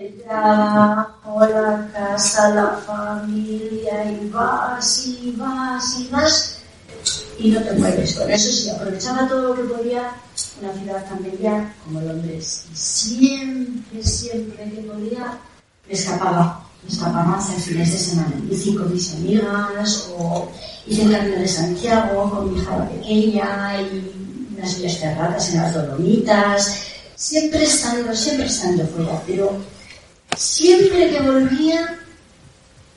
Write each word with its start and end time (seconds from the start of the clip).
el 0.00 0.22
trabajo, 0.22 1.40
la 1.40 1.90
casa, 1.92 2.54
la 2.54 2.68
familia, 2.86 4.10
y 4.10 4.30
vas 4.30 5.06
y 5.06 5.34
vas 5.36 5.98
y 5.98 6.08
vas 6.08 6.56
y 7.38 7.50
no 7.50 7.62
te 7.62 7.72
mueves. 7.72 8.14
Con 8.14 8.30
eso 8.30 8.50
sí, 8.50 8.70
aprovechaba 8.70 9.28
todo 9.28 9.48
lo 9.48 9.54
que 9.54 9.74
podía 9.74 10.12
una 10.60 10.72
ciudad 10.72 11.04
tan 11.06 11.22
bella 11.22 11.74
como 11.84 12.00
Londres. 12.00 12.64
Y 12.72 12.76
siempre, 12.76 14.02
siempre 14.02 14.70
que 14.70 14.82
podía, 14.82 15.38
me 15.86 15.94
escapaba. 15.94 16.66
Me 16.82 16.90
escapaba 16.90 17.36
hacia 17.36 17.56
fines 17.56 17.92
de 17.92 17.98
semana 17.98 18.32
bici 18.44 18.74
con 18.74 18.90
mis 18.90 19.12
amigas 19.12 20.08
o 20.16 20.48
hice 20.86 21.02
el 21.02 21.12
camino 21.12 21.36
de 21.36 21.48
Santiago 21.48 22.30
con 22.30 22.54
mi 22.54 22.58
hija 22.58 22.88
pequeña 22.88 23.82
y 23.82 24.46
unas 24.56 24.78
bellas 24.78 25.00
terratas 25.00 25.50
en 25.50 25.56
las 25.58 25.74
Dolomitas. 25.74 26.84
Siempre 27.16 27.64
estando, 27.64 28.16
siempre 28.16 28.46
estando 28.46 28.86
fuera, 28.86 29.22
pero 29.26 29.58
siempre 30.36 31.10
que 31.10 31.20
volvía, 31.20 31.98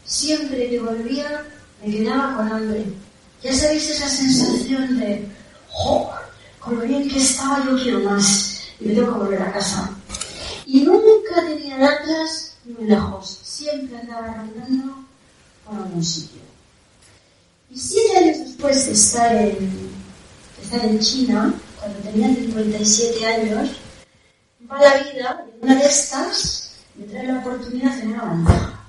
siempre 0.06 0.70
que 0.70 0.80
volvía, 0.80 1.44
me 1.84 1.92
quedaba 1.92 2.38
con 2.38 2.52
hambre 2.52 2.86
ya 3.44 3.54
sabéis 3.54 3.90
esa 3.90 4.08
sensación 4.08 5.00
de, 5.02 5.28
¡jo! 5.68 6.10
Con 6.60 6.80
lo 6.80 6.86
bien 6.86 7.10
que 7.10 7.18
estaba, 7.20 7.62
yo 7.66 7.76
quiero 7.76 8.00
más. 8.00 8.62
Y 8.80 8.86
me 8.86 8.94
tengo 8.94 9.12
que 9.12 9.20
volver 9.20 9.42
a 9.42 9.52
casa. 9.52 9.92
Y 10.66 10.82
nunca 10.82 11.46
tenía 11.46 11.78
datas 11.78 12.56
muy 12.64 12.86
lejos. 12.88 13.40
Siempre 13.44 13.98
andaba 13.98 14.28
rondando 14.28 15.06
por 15.66 15.76
algún 15.76 16.02
sitio. 16.02 16.42
Y 17.70 17.78
siete 17.78 18.18
años 18.18 18.40
después 18.40 18.86
de 18.86 18.92
estar 18.94 19.36
en, 19.36 19.90
estar 20.62 20.86
en 20.86 21.00
China, 21.00 21.54
cuando 21.82 22.00
tenía 22.00 22.34
57 22.34 23.26
años, 23.26 23.72
va 24.72 24.82
la 24.82 25.04
vida 25.04 25.46
y 25.52 25.66
una 25.66 25.76
de 25.76 25.86
estas 25.86 26.73
me 26.96 27.06
trae 27.06 27.28
la 27.28 27.40
oportunidad 27.40 27.96
de 27.96 28.08
una 28.08 28.22
bandeja. 28.24 28.80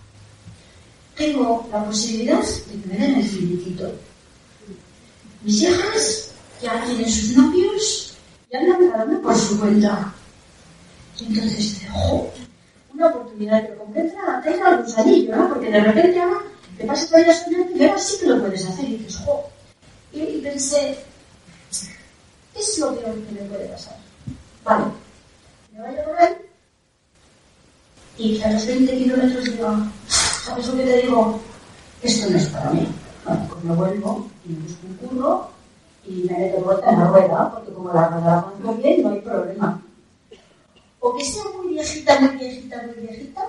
Tengo 1.17 1.69
la 1.70 1.84
posibilidad 1.84 2.41
de 2.42 2.81
que 2.81 2.89
me 2.89 2.98
den 2.98 3.15
el 3.17 3.28
finiquito 3.28 3.92
mis 5.45 5.62
hijas 5.62 6.31
ya 6.62 6.83
tienen 6.84 7.11
sus 7.11 7.37
novios 7.37 8.17
y 8.51 8.56
andan 8.56 8.83
una 8.83 9.20
por 9.20 9.37
su 9.37 9.61
cuenta. 9.61 10.12
Y 11.20 11.27
entonces 11.27 11.59
dice, 11.59 11.87
¡jo! 11.93 12.33
Una 12.95 13.09
oportunidad, 13.09 13.62
pero 13.62 13.78
completa, 13.78 14.41
tenga 14.43 14.71
el 14.71 14.83
gusanillo, 14.83 15.37
¿no? 15.37 15.48
Porque 15.50 15.71
de 15.71 15.81
repente 15.81 16.21
ahora 16.21 16.41
te 16.78 16.84
pasas 16.87 17.11
la 17.11 17.33
estudiante 17.33 17.75
y 17.77 17.84
ahora 17.84 17.98
sí 17.98 18.17
que 18.19 18.27
lo 18.27 18.41
puedes 18.41 18.65
hacer. 18.65 18.89
Y 18.89 18.97
dices, 18.97 19.17
¡jo! 19.19 19.50
Y, 20.12 20.21
y 20.21 20.41
pensé, 20.41 20.98
es 22.55 22.78
lo 22.78 22.95
peor 22.95 23.15
que 23.15 23.33
me 23.33 23.48
puede 23.48 23.69
pasar. 23.69 23.98
Vale, 24.65 24.84
me 25.73 25.81
voy 25.81 25.89
a 25.89 26.25
ahí 26.25 26.37
y 28.19 28.41
a 28.43 28.53
los 28.53 28.67
20 28.67 28.98
kilómetros 28.98 29.45
diga, 29.45 29.91
¿sabes 30.09 30.67
lo 30.69 30.77
que 30.77 30.84
te 30.84 31.03
digo? 31.03 31.41
Esto 32.03 32.31
no 32.31 32.37
es 32.37 32.47
para 32.47 32.71
mí. 32.71 32.87
Bueno, 33.25 33.47
pues 33.48 33.65
me 33.65 33.75
vuelvo 33.75 34.29
y 34.47 34.53
busco 34.53 34.87
un 34.87 34.95
curro 34.97 35.51
y 36.06 36.12
me 36.25 36.39
meto 36.39 36.61
vuelta 36.61 36.91
en 36.91 36.98
la 37.01 37.06
rueda, 37.06 37.51
porque 37.53 37.73
como 37.73 37.93
la 37.93 38.09
rueda 38.09 38.43
conozco 38.43 38.83
bien, 38.83 39.03
no 39.03 39.11
hay 39.11 39.21
problema. 39.21 39.83
O 41.01 41.17
que 41.17 41.25
sea 41.25 41.45
muy 41.56 41.75
viejita, 41.75 42.21
muy 42.21 42.37
viejita, 42.37 42.83
muy 42.83 43.06
viejita, 43.06 43.43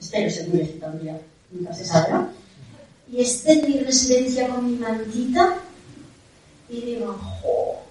espero 0.00 0.30
ser 0.30 0.48
muy 0.48 0.58
viejita 0.58 0.86
un 0.88 1.00
día, 1.00 1.20
nunca 1.50 1.74
se 1.74 1.84
sabrá, 1.84 2.28
y 3.10 3.20
esté 3.20 3.52
en 3.52 3.66
mi 3.66 3.80
residencia 3.80 4.48
con 4.48 4.66
mi 4.66 4.76
mantita 4.76 5.56
y 6.68 6.80
digo, 6.80 7.16
jo, 7.42 7.82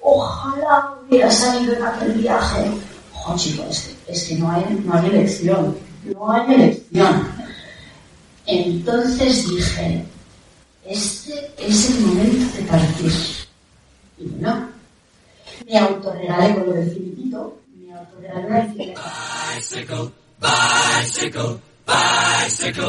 ojalá 0.00 0.94
hubiera 1.02 1.30
salido 1.30 1.74
en 1.74 1.82
aquel 1.84 2.12
viaje. 2.12 2.70
Jo, 3.12 3.36
chicos, 3.36 3.95
es 4.08 4.24
que, 4.24 4.36
no, 4.36 4.50
hay, 4.50 4.64
no 4.84 4.94
hay 4.94 5.06
elección, 5.06 5.76
no 6.04 6.30
hay 6.30 6.54
elección. 6.54 7.28
Entonces 8.46 9.48
dije, 9.48 10.04
este 10.84 11.50
es 11.58 11.90
el 11.90 12.00
momento 12.06 12.56
de 12.56 12.62
partir. 12.62 13.12
Y 14.18 14.24
no. 14.40 14.68
Me 15.66 15.78
autorregalé 15.78 16.54
con 16.54 16.66
lo 16.66 16.72
del 16.74 16.90
filipito, 16.92 17.58
me 17.74 17.92
autorregalé 17.92 18.46
una 18.46 18.60
bicicleta. 18.60 19.02
Bicycle, 19.56 20.10
bicycle, 20.40 21.60
bicycle. 21.86 22.88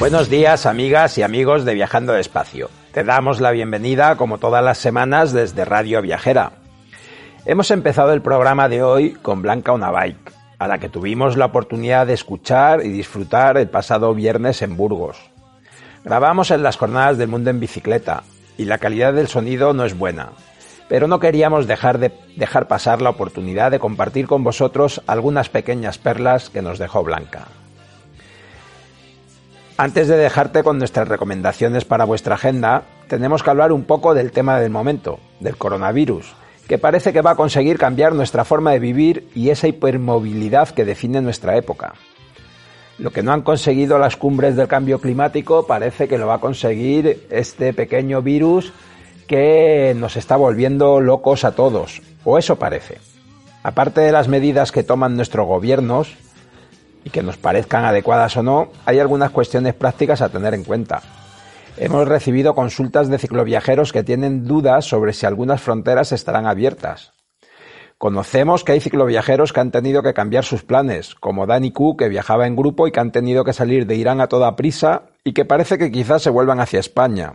Buenos 0.00 0.30
días, 0.30 0.64
amigas 0.64 1.18
y 1.18 1.22
amigos 1.22 1.66
de 1.66 1.74
Viajando 1.74 2.14
Despacio. 2.14 2.70
Te 2.90 3.04
damos 3.04 3.38
la 3.38 3.50
bienvenida, 3.50 4.16
como 4.16 4.38
todas 4.38 4.64
las 4.64 4.78
semanas, 4.78 5.34
desde 5.34 5.66
Radio 5.66 6.00
Viajera. 6.00 6.52
Hemos 7.44 7.70
empezado 7.70 8.14
el 8.14 8.22
programa 8.22 8.70
de 8.70 8.82
hoy 8.82 9.10
con 9.12 9.42
Blanca 9.42 9.72
Una 9.72 9.90
Bike, 9.90 10.32
a 10.58 10.68
la 10.68 10.78
que 10.78 10.88
tuvimos 10.88 11.36
la 11.36 11.44
oportunidad 11.44 12.06
de 12.06 12.14
escuchar 12.14 12.82
y 12.82 12.88
disfrutar 12.88 13.58
el 13.58 13.68
pasado 13.68 14.14
viernes 14.14 14.62
en 14.62 14.74
Burgos. 14.74 15.18
Grabamos 16.02 16.50
en 16.50 16.62
las 16.62 16.78
jornadas 16.78 17.18
del 17.18 17.28
mundo 17.28 17.50
en 17.50 17.60
bicicleta 17.60 18.22
y 18.56 18.64
la 18.64 18.78
calidad 18.78 19.12
del 19.12 19.28
sonido 19.28 19.74
no 19.74 19.84
es 19.84 19.98
buena, 19.98 20.30
pero 20.88 21.08
no 21.08 21.20
queríamos 21.20 21.66
dejar 21.66 21.98
de 21.98 22.10
dejar 22.36 22.68
pasar 22.68 23.02
la 23.02 23.10
oportunidad 23.10 23.70
de 23.70 23.80
compartir 23.80 24.26
con 24.26 24.44
vosotros 24.44 25.02
algunas 25.06 25.50
pequeñas 25.50 25.98
perlas 25.98 26.48
que 26.48 26.62
nos 26.62 26.78
dejó 26.78 27.04
Blanca. 27.04 27.48
Antes 29.80 30.08
de 30.08 30.18
dejarte 30.18 30.62
con 30.62 30.76
nuestras 30.76 31.08
recomendaciones 31.08 31.86
para 31.86 32.04
vuestra 32.04 32.34
agenda, 32.34 32.82
tenemos 33.08 33.42
que 33.42 33.48
hablar 33.48 33.72
un 33.72 33.84
poco 33.84 34.12
del 34.12 34.30
tema 34.30 34.60
del 34.60 34.68
momento, 34.68 35.20
del 35.40 35.56
coronavirus, 35.56 36.34
que 36.68 36.76
parece 36.76 37.14
que 37.14 37.22
va 37.22 37.30
a 37.30 37.34
conseguir 37.34 37.78
cambiar 37.78 38.14
nuestra 38.14 38.44
forma 38.44 38.72
de 38.72 38.78
vivir 38.78 39.30
y 39.34 39.48
esa 39.48 39.68
hipermovilidad 39.68 40.68
que 40.68 40.84
define 40.84 41.22
nuestra 41.22 41.56
época. 41.56 41.94
Lo 42.98 43.10
que 43.10 43.22
no 43.22 43.32
han 43.32 43.40
conseguido 43.40 43.98
las 43.98 44.18
cumbres 44.18 44.54
del 44.54 44.68
cambio 44.68 45.00
climático 45.00 45.66
parece 45.66 46.08
que 46.08 46.18
lo 46.18 46.26
va 46.26 46.34
a 46.34 46.40
conseguir 46.40 47.26
este 47.30 47.72
pequeño 47.72 48.20
virus 48.20 48.74
que 49.26 49.96
nos 49.96 50.18
está 50.18 50.36
volviendo 50.36 51.00
locos 51.00 51.42
a 51.44 51.52
todos, 51.52 52.02
o 52.24 52.36
eso 52.36 52.56
parece. 52.56 52.98
Aparte 53.62 54.02
de 54.02 54.12
las 54.12 54.28
medidas 54.28 54.72
que 54.72 54.82
toman 54.82 55.16
nuestros 55.16 55.46
gobiernos, 55.46 56.18
y 57.04 57.10
que 57.10 57.22
nos 57.22 57.36
parezcan 57.36 57.84
adecuadas 57.84 58.36
o 58.36 58.42
no, 58.42 58.70
hay 58.84 58.98
algunas 58.98 59.30
cuestiones 59.30 59.74
prácticas 59.74 60.22
a 60.22 60.28
tener 60.28 60.54
en 60.54 60.64
cuenta. 60.64 61.02
Hemos 61.76 62.06
recibido 62.06 62.54
consultas 62.54 63.08
de 63.08 63.18
cicloviajeros 63.18 63.92
que 63.92 64.02
tienen 64.02 64.44
dudas 64.44 64.84
sobre 64.84 65.12
si 65.12 65.26
algunas 65.26 65.60
fronteras 65.60 66.12
estarán 66.12 66.46
abiertas. 66.46 67.12
Conocemos 67.96 68.64
que 68.64 68.72
hay 68.72 68.80
cicloviajeros 68.80 69.52
que 69.52 69.60
han 69.60 69.70
tenido 69.70 70.02
que 70.02 70.14
cambiar 70.14 70.44
sus 70.44 70.62
planes, 70.62 71.14
como 71.14 71.46
Dani 71.46 71.70
Q, 71.70 71.96
que 71.98 72.08
viajaba 72.08 72.46
en 72.46 72.56
grupo 72.56 72.86
y 72.86 72.92
que 72.92 73.00
han 73.00 73.12
tenido 73.12 73.44
que 73.44 73.52
salir 73.52 73.86
de 73.86 73.94
Irán 73.94 74.20
a 74.20 74.26
toda 74.26 74.56
prisa 74.56 75.02
y 75.22 75.34
que 75.34 75.44
parece 75.44 75.76
que 75.76 75.92
quizás 75.92 76.22
se 76.22 76.30
vuelvan 76.30 76.60
hacia 76.60 76.80
España. 76.80 77.34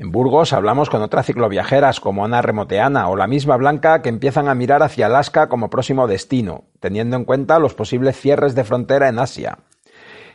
En 0.00 0.12
Burgos 0.12 0.54
hablamos 0.54 0.88
con 0.88 1.02
otras 1.02 1.26
cicloviajeras 1.26 2.00
como 2.00 2.24
Ana 2.24 2.40
Remoteana 2.40 3.10
o 3.10 3.16
la 3.16 3.26
misma 3.26 3.58
Blanca 3.58 4.00
que 4.00 4.08
empiezan 4.08 4.48
a 4.48 4.54
mirar 4.54 4.82
hacia 4.82 5.04
Alaska 5.04 5.50
como 5.50 5.68
próximo 5.68 6.06
destino, 6.06 6.64
teniendo 6.80 7.16
en 7.16 7.26
cuenta 7.26 7.58
los 7.58 7.74
posibles 7.74 8.18
cierres 8.18 8.54
de 8.54 8.64
frontera 8.64 9.08
en 9.08 9.18
Asia. 9.18 9.58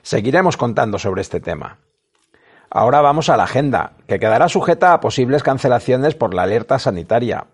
Seguiremos 0.04 0.56
contando 0.56 1.00
sobre 1.00 1.24
este 1.24 1.40
tema. 1.40 1.80
Ahora 2.70 3.02
vamos 3.02 3.30
a 3.30 3.38
la 3.38 3.46
agenda, 3.46 3.94
que 4.08 4.20
quedará 4.20 4.50
sujeta 4.50 4.94
a 4.94 5.00
posibles 5.00 5.42
cancelaciones 5.42 6.14
por 6.14 6.36
la 6.36 6.44
alerta 6.44 6.78
sanitaria. 6.78 7.48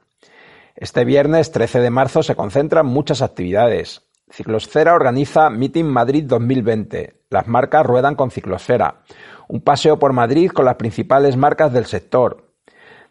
Este 0.76 1.06
viernes 1.06 1.54
13 1.54 1.80
de 1.80 1.92
marzo 1.92 2.24
se 2.24 2.36
concentran 2.36 2.88
muchas 2.88 3.22
actividades. 3.22 4.02
Ciclosfera 4.32 4.94
organiza 4.94 5.50
Meeting 5.50 5.86
Madrid 5.86 6.24
2020. 6.26 7.16
Las 7.30 7.48
marcas 7.48 7.86
ruedan 7.86 8.16
con 8.16 8.32
Ciclosfera. 8.32 9.02
Un 9.50 9.60
paseo 9.62 10.00
por 10.00 10.14
Madrid 10.14 10.52
con 10.52 10.64
las 10.64 10.76
principales 10.76 11.36
marcas 11.36 11.74
del 11.74 11.86
sector, 11.86 12.54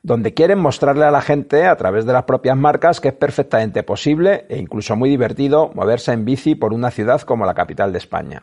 donde 0.02 0.32
quieren 0.32 0.58
mostrarle 0.58 1.04
a 1.04 1.10
la 1.10 1.20
gente, 1.20 1.66
a 1.66 1.76
través 1.76 2.06
de 2.06 2.14
las 2.14 2.24
propias 2.24 2.56
marcas, 2.56 3.00
que 3.00 3.08
es 3.08 3.14
perfectamente 3.14 3.82
posible 3.82 4.46
e 4.48 4.58
incluso 4.58 4.96
muy 4.96 5.10
divertido 5.10 5.70
moverse 5.74 6.12
en 6.12 6.24
bici 6.24 6.54
por 6.54 6.72
una 6.72 6.90
ciudad 6.90 7.20
como 7.20 7.44
la 7.44 7.54
capital 7.54 7.92
de 7.92 7.98
España. 7.98 8.42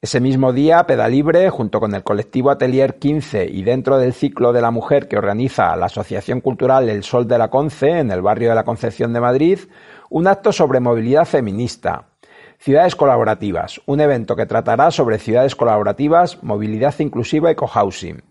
Ese 0.00 0.20
mismo 0.20 0.52
día, 0.52 0.84
Pedalibre, 0.86 1.50
junto 1.50 1.80
con 1.80 1.94
el 1.94 2.04
colectivo 2.04 2.50
Atelier 2.50 2.98
15 2.98 3.46
y 3.46 3.62
dentro 3.64 3.98
del 3.98 4.12
ciclo 4.12 4.52
de 4.52 4.60
la 4.60 4.70
mujer 4.70 5.08
que 5.08 5.16
organiza 5.16 5.74
la 5.74 5.86
Asociación 5.86 6.40
Cultural 6.40 6.88
El 6.88 7.02
Sol 7.02 7.26
de 7.26 7.38
la 7.38 7.48
Conce 7.48 7.98
en 7.98 8.10
el 8.10 8.22
barrio 8.22 8.50
de 8.50 8.54
la 8.54 8.64
Concepción 8.64 9.12
de 9.12 9.20
Madrid, 9.20 9.58
un 10.10 10.26
acto 10.26 10.52
sobre 10.52 10.80
movilidad 10.80 11.24
feminista. 11.24 12.06
Ciudades 12.58 12.96
colaborativas, 12.96 13.80
un 13.86 14.00
evento 14.00 14.36
que 14.36 14.46
tratará 14.46 14.90
sobre 14.90 15.18
ciudades 15.18 15.54
colaborativas, 15.54 16.42
movilidad 16.42 16.94
inclusiva 16.98 17.50
y 17.50 17.54
cohousing. 17.54 18.22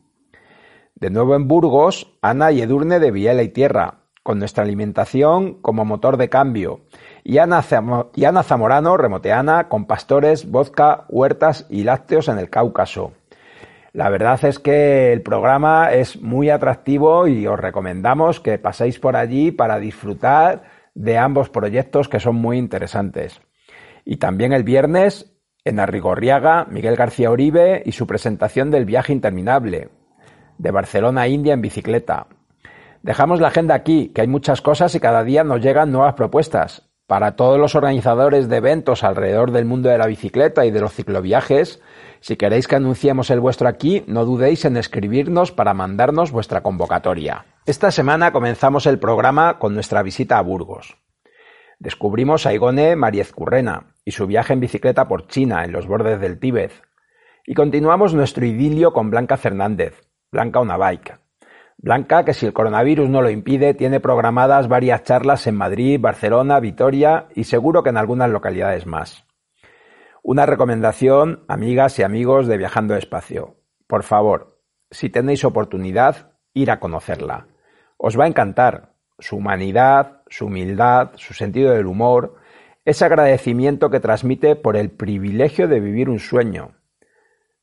De 0.95 1.09
nuevo 1.09 1.35
en 1.35 1.47
Burgos, 1.47 2.11
Ana 2.21 2.51
y 2.51 2.61
Edurne 2.61 2.99
de 2.99 3.11
Viela 3.11 3.43
y 3.43 3.49
Tierra, 3.49 3.99
con 4.23 4.39
nuestra 4.39 4.63
alimentación 4.63 5.61
como 5.61 5.85
motor 5.85 6.17
de 6.17 6.29
cambio 6.29 6.79
y 7.23 7.37
Ana, 7.37 7.61
Zamorano, 7.61 8.97
remoteana, 8.97 9.67
con 9.67 9.85
pastores, 9.85 10.49
vodka, 10.49 11.05
huertas 11.09 11.65
y 11.69 11.83
lácteos 11.83 12.27
en 12.27 12.39
el 12.39 12.49
Cáucaso. 12.49 13.13
La 13.93 14.09
verdad 14.09 14.43
es 14.45 14.59
que 14.59 15.13
el 15.13 15.21
programa 15.21 15.91
es 15.91 16.21
muy 16.21 16.49
atractivo 16.49 17.27
y 17.27 17.47
os 17.47 17.59
recomendamos 17.59 18.39
que 18.39 18.57
paséis 18.57 18.99
por 18.99 19.15
allí 19.15 19.51
para 19.51 19.79
disfrutar 19.79 20.63
de 20.95 21.17
ambos 21.17 21.49
proyectos 21.49 22.09
que 22.09 22.19
son 22.19 22.35
muy 22.35 22.57
interesantes. 22.57 23.41
Y 24.03 24.17
también 24.17 24.53
el 24.53 24.63
viernes 24.63 25.31
en 25.63 25.79
Arrigorriaga, 25.79 26.65
Miguel 26.69 26.95
García 26.95 27.29
Uribe 27.29 27.83
y 27.85 27.91
su 27.91 28.07
presentación 28.07 28.71
del 28.71 28.85
viaje 28.85 29.13
interminable 29.13 29.89
de 30.57 30.71
Barcelona 30.71 31.21
a 31.21 31.27
India 31.27 31.53
en 31.53 31.61
bicicleta. 31.61 32.27
Dejamos 33.01 33.39
la 33.39 33.49
agenda 33.49 33.75
aquí, 33.75 34.11
que 34.13 34.21
hay 34.21 34.27
muchas 34.27 34.61
cosas 34.61 34.95
y 34.95 34.99
cada 34.99 35.23
día 35.23 35.43
nos 35.43 35.61
llegan 35.61 35.91
nuevas 35.91 36.13
propuestas. 36.13 36.89
Para 37.07 37.35
todos 37.35 37.59
los 37.59 37.75
organizadores 37.75 38.49
de 38.49 38.57
eventos 38.57 39.03
alrededor 39.03 39.51
del 39.51 39.65
mundo 39.65 39.89
de 39.89 39.97
la 39.99 40.07
bicicleta 40.07 40.65
y 40.65 40.71
de 40.71 40.81
los 40.81 40.93
cicloviajes, 40.93 41.81
si 42.25 42.37
queréis 42.37 42.67
que 42.67 42.75
anunciemos 42.75 43.29
el 43.29 43.39
vuestro 43.39 43.67
aquí, 43.67 44.03
no 44.07 44.25
dudéis 44.25 44.65
en 44.65 44.77
escribirnos 44.77 45.51
para 45.51 45.75
mandarnos 45.75 46.31
vuestra 46.31 46.63
convocatoria. 46.63 47.45
Esta 47.67 47.91
semana 47.91 48.31
comenzamos 48.31 48.87
el 48.87 48.97
programa 48.97 49.59
con 49.59 49.75
nuestra 49.75 50.01
visita 50.01 50.39
a 50.39 50.41
Burgos. 50.41 50.97
Descubrimos 51.77 52.47
a 52.47 52.53
Igone 52.55 52.95
Mariezcurrena 52.95 53.93
y 54.03 54.09
su 54.09 54.25
viaje 54.25 54.53
en 54.53 54.59
bicicleta 54.59 55.07
por 55.07 55.27
China, 55.27 55.65
en 55.65 55.71
los 55.71 55.85
bordes 55.85 56.19
del 56.19 56.39
Tíbet. 56.39 56.71
Y 57.45 57.53
continuamos 57.53 58.15
nuestro 58.15 58.43
idilio 58.43 58.91
con 58.91 59.11
Blanca 59.11 59.37
Fernández, 59.37 60.01
Blanca 60.31 60.59
una 60.59 60.77
bike, 60.77 61.19
Blanca, 61.77 62.25
que 62.25 62.33
si 62.33 62.47
el 62.47 62.53
coronavirus 62.53 63.07
no 63.07 63.21
lo 63.21 63.29
impide, 63.29 63.75
tiene 63.75 63.99
programadas 63.99 64.67
varias 64.67 65.03
charlas 65.03 65.45
en 65.45 65.57
Madrid, 65.57 65.99
Barcelona, 66.01 66.59
Vitoria 66.59 67.27
y 67.35 67.43
seguro 67.43 67.83
que 67.83 67.91
en 67.91 67.97
algunas 67.97 68.31
localidades 68.31 68.87
más. 68.87 69.27
Una 70.27 70.47
recomendación, 70.47 71.45
amigas 71.47 71.99
y 71.99 72.01
amigos 72.01 72.47
de 72.47 72.57
Viajando 72.57 72.95
Espacio. 72.95 73.57
Por 73.85 74.01
favor, 74.01 74.59
si 74.89 75.11
tenéis 75.11 75.45
oportunidad, 75.45 76.31
ir 76.55 76.71
a 76.71 76.79
conocerla. 76.79 77.45
Os 77.97 78.19
va 78.19 78.23
a 78.23 78.27
encantar 78.27 78.95
su 79.19 79.35
humanidad, 79.35 80.23
su 80.27 80.47
humildad, 80.47 81.11
su 81.13 81.35
sentido 81.35 81.73
del 81.73 81.85
humor, 81.85 82.37
ese 82.85 83.05
agradecimiento 83.05 83.91
que 83.91 83.99
transmite 83.99 84.55
por 84.55 84.77
el 84.77 84.89
privilegio 84.89 85.67
de 85.67 85.79
vivir 85.79 86.09
un 86.09 86.17
sueño. 86.17 86.71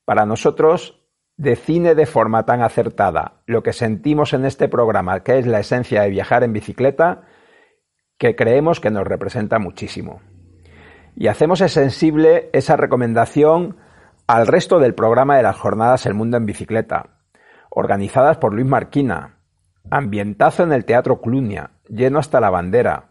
Para 0.04 0.24
nosotros 0.24 1.04
define 1.36 1.96
de 1.96 2.06
forma 2.06 2.46
tan 2.46 2.62
acertada 2.62 3.42
lo 3.44 3.64
que 3.64 3.72
sentimos 3.72 4.34
en 4.34 4.44
este 4.44 4.68
programa, 4.68 5.24
que 5.24 5.40
es 5.40 5.48
la 5.48 5.58
esencia 5.58 6.02
de 6.02 6.10
viajar 6.10 6.44
en 6.44 6.52
bicicleta, 6.52 7.22
que 8.18 8.36
creemos 8.36 8.78
que 8.78 8.92
nos 8.92 9.04
representa 9.04 9.58
muchísimo. 9.58 10.20
Y 11.14 11.28
hacemos 11.28 11.58
sensible 11.58 12.48
esa 12.52 12.76
recomendación 12.76 13.76
al 14.26 14.46
resto 14.46 14.78
del 14.78 14.94
programa 14.94 15.36
de 15.36 15.42
las 15.42 15.56
jornadas 15.56 16.06
El 16.06 16.14
Mundo 16.14 16.36
en 16.36 16.46
Bicicleta, 16.46 17.10
organizadas 17.70 18.38
por 18.38 18.54
Luis 18.54 18.66
Marquina, 18.66 19.36
ambientazo 19.90 20.62
en 20.62 20.72
el 20.72 20.84
Teatro 20.84 21.20
Clunia, 21.20 21.70
lleno 21.88 22.18
hasta 22.18 22.40
la 22.40 22.50
bandera. 22.50 23.10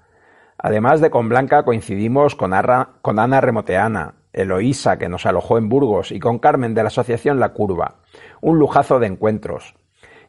Además 0.58 1.02
de 1.02 1.10
con 1.10 1.30
Blanca 1.30 1.64
coincidimos 1.64 2.36
con, 2.36 2.54
con 3.02 3.20
Ana 3.20 3.42
Remoteana, 3.42 4.16
Eloísa, 4.34 4.98
que 4.98 5.10
nos 5.10 5.26
alojó 5.26 5.58
en 5.58 5.70
Burgos, 5.70 6.12
y 6.12 6.20
con 6.20 6.40
Carmen 6.40 6.74
de 6.74 6.84
la 6.84 6.88
Asociación 6.88 7.40
La 7.40 7.50
Curva. 7.50 7.98
Un 8.42 8.58
lujazo 8.58 9.00
de 9.00 9.08
encuentros. 9.08 9.76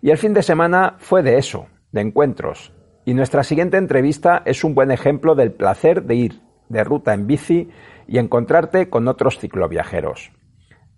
Y 0.01 0.11
el 0.11 0.19
fin 0.19 0.35
de 0.35 0.43
semana 0.43 0.97
fue 0.99 1.23
de 1.23 1.39
eso, 1.39 1.69
de 1.93 2.01
encuentros. 2.01 2.73
Y 3.05 3.15
nuestra 3.15 3.45
siguiente 3.45 3.77
entrevista 3.77 4.43
es 4.45 4.65
un 4.65 4.75
buen 4.75 4.91
ejemplo 4.91 5.35
del 5.35 5.53
placer 5.53 6.03
de 6.03 6.15
ir 6.15 6.52
de 6.73 6.83
ruta 6.83 7.15
en 7.15 7.27
bici 7.27 7.71
y 8.09 8.19
encontrarte 8.19 8.91
con 8.91 9.07
otros 9.07 9.39
cicloviajeros. 9.39 10.33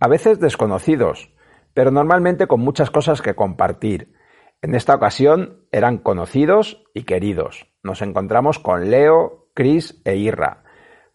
A 0.01 0.09
veces 0.09 0.41
desconocidos, 0.41 1.31
pero 1.75 1.91
normalmente 1.91 2.47
con 2.47 2.61
muchas 2.61 2.91
cosas 2.91 3.21
que 3.21 3.35
compartir. 3.35 4.15
En 4.63 4.75
esta 4.75 4.95
ocasión 4.95 5.67
eran 5.73 5.99
conocidos 5.99 6.85
y 6.95 7.03
queridos. 7.03 7.67
Nos 7.83 8.01
encontramos 8.01 8.59
con 8.59 8.91
Leo, 8.91 9.49
Cris 9.55 10.01
e 10.05 10.17
Irra, 10.17 10.65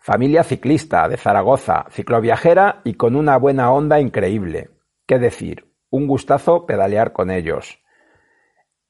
Familia 0.02 0.44
ciclista 0.44 1.10
de 1.10 1.18
Zaragoza, 1.18 1.86
cicloviajera 1.92 2.82
y 2.86 2.94
con 2.94 3.18
una 3.18 3.38
buena 3.38 3.72
onda 3.74 4.00
increíble. 4.00 4.70
¿Qué 5.06 5.20
decir? 5.20 5.74
Un 5.90 6.08
gustazo 6.08 6.66
pedalear 6.66 7.12
con 7.12 7.30
ellos. 7.30 7.84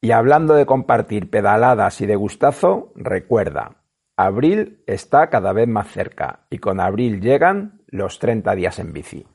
Y 0.01 0.11
hablando 0.11 0.53
de 0.53 0.67
compartir 0.67 1.31
pedaladas 1.31 1.99
y 2.01 2.05
de 2.05 2.15
gustazo, 2.15 2.93
recuerda, 2.95 3.78
abril 4.19 4.79
está 4.85 5.29
cada 5.29 5.53
vez 5.53 5.69
más 5.69 5.87
cerca 5.87 6.41
y 6.49 6.57
con 6.57 6.81
abril 6.81 7.21
llegan 7.21 7.79
los 7.87 8.19
30 8.19 8.53
días 8.55 8.77
en 8.79 8.91
bici. 8.91 9.25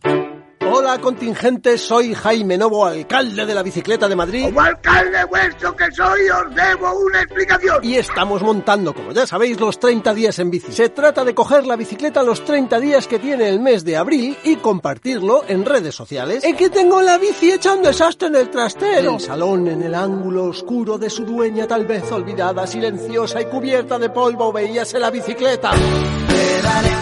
Hola 0.84 0.98
contingente, 0.98 1.78
soy 1.78 2.12
Jaime 2.12 2.58
Novo, 2.58 2.84
alcalde 2.84 3.46
de 3.46 3.54
la 3.54 3.62
bicicleta 3.62 4.06
de 4.06 4.14
Madrid. 4.14 4.44
Como 4.44 4.60
alcalde 4.60 5.24
vuestro 5.24 5.74
que 5.74 5.90
soy, 5.90 6.28
os 6.28 6.54
debo 6.54 6.92
una 7.06 7.22
explicación. 7.22 7.78
Y 7.82 7.94
estamos 7.94 8.42
montando, 8.42 8.92
como 8.92 9.12
ya 9.12 9.26
sabéis, 9.26 9.58
los 9.58 9.80
30 9.80 10.12
días 10.12 10.38
en 10.40 10.50
bici. 10.50 10.72
Se 10.72 10.90
trata 10.90 11.24
de 11.24 11.34
coger 11.34 11.66
la 11.66 11.76
bicicleta 11.76 12.22
los 12.22 12.44
30 12.44 12.80
días 12.80 13.08
que 13.08 13.18
tiene 13.18 13.48
el 13.48 13.60
mes 13.60 13.82
de 13.82 13.96
abril 13.96 14.36
y 14.44 14.56
compartirlo 14.56 15.44
en 15.48 15.64
redes 15.64 15.94
sociales. 15.94 16.44
Es 16.44 16.54
que 16.54 16.68
tengo 16.68 17.00
la 17.00 17.16
bici 17.16 17.50
hecha 17.50 17.72
un 17.72 17.82
desastre 17.82 18.28
en 18.28 18.36
el 18.36 18.50
trastero. 18.50 19.14
El 19.14 19.20
salón 19.20 19.66
en 19.68 19.84
el 19.84 19.94
ángulo 19.94 20.44
oscuro 20.44 20.98
de 20.98 21.08
su 21.08 21.24
dueña, 21.24 21.66
tal 21.66 21.86
vez 21.86 22.12
olvidada, 22.12 22.66
silenciosa 22.66 23.40
y 23.40 23.46
cubierta 23.46 23.98
de 23.98 24.10
polvo, 24.10 24.52
veíase 24.52 24.98
la 24.98 25.10
bicicleta. 25.10 25.70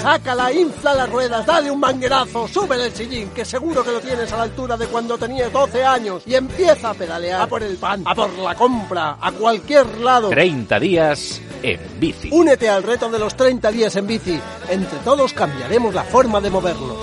Sácala, 0.02 0.52
infla 0.52 0.94
las 0.94 1.08
ruedas, 1.08 1.46
dale 1.46 1.70
un 1.70 1.78
manguerazo, 1.78 2.48
sube 2.48 2.74
el 2.74 2.92
sillín, 2.92 3.30
que 3.30 3.44
seguro 3.44 3.84
que 3.84 3.92
lo 3.92 4.00
tienes 4.00 4.32
a 4.32 4.36
la 4.36 4.42
altura 4.42 4.76
de 4.76 4.86
cuando 4.86 5.16
tenías 5.16 5.52
12 5.52 5.84
años, 5.84 6.22
y 6.26 6.34
empieza 6.34 6.90
a 6.90 6.94
pedalear, 6.94 7.42
a 7.42 7.46
por 7.46 7.62
el 7.62 7.76
pan, 7.76 8.02
a 8.04 8.14
por 8.14 8.36
la 8.38 8.54
compra, 8.54 9.16
a 9.20 9.30
cualquier 9.30 9.98
lado. 9.98 10.30
30 10.30 10.80
días 10.80 11.40
en 11.62 11.80
bici. 12.00 12.30
Únete 12.32 12.68
al 12.68 12.82
reto 12.82 13.08
de 13.10 13.18
los 13.18 13.36
30 13.36 13.70
días 13.70 13.94
en 13.96 14.06
bici. 14.06 14.40
Entre 14.68 14.98
todos 15.00 15.32
cambiaremos 15.32 15.94
la 15.94 16.02
forma 16.02 16.40
de 16.40 16.50
moverlo. 16.50 16.98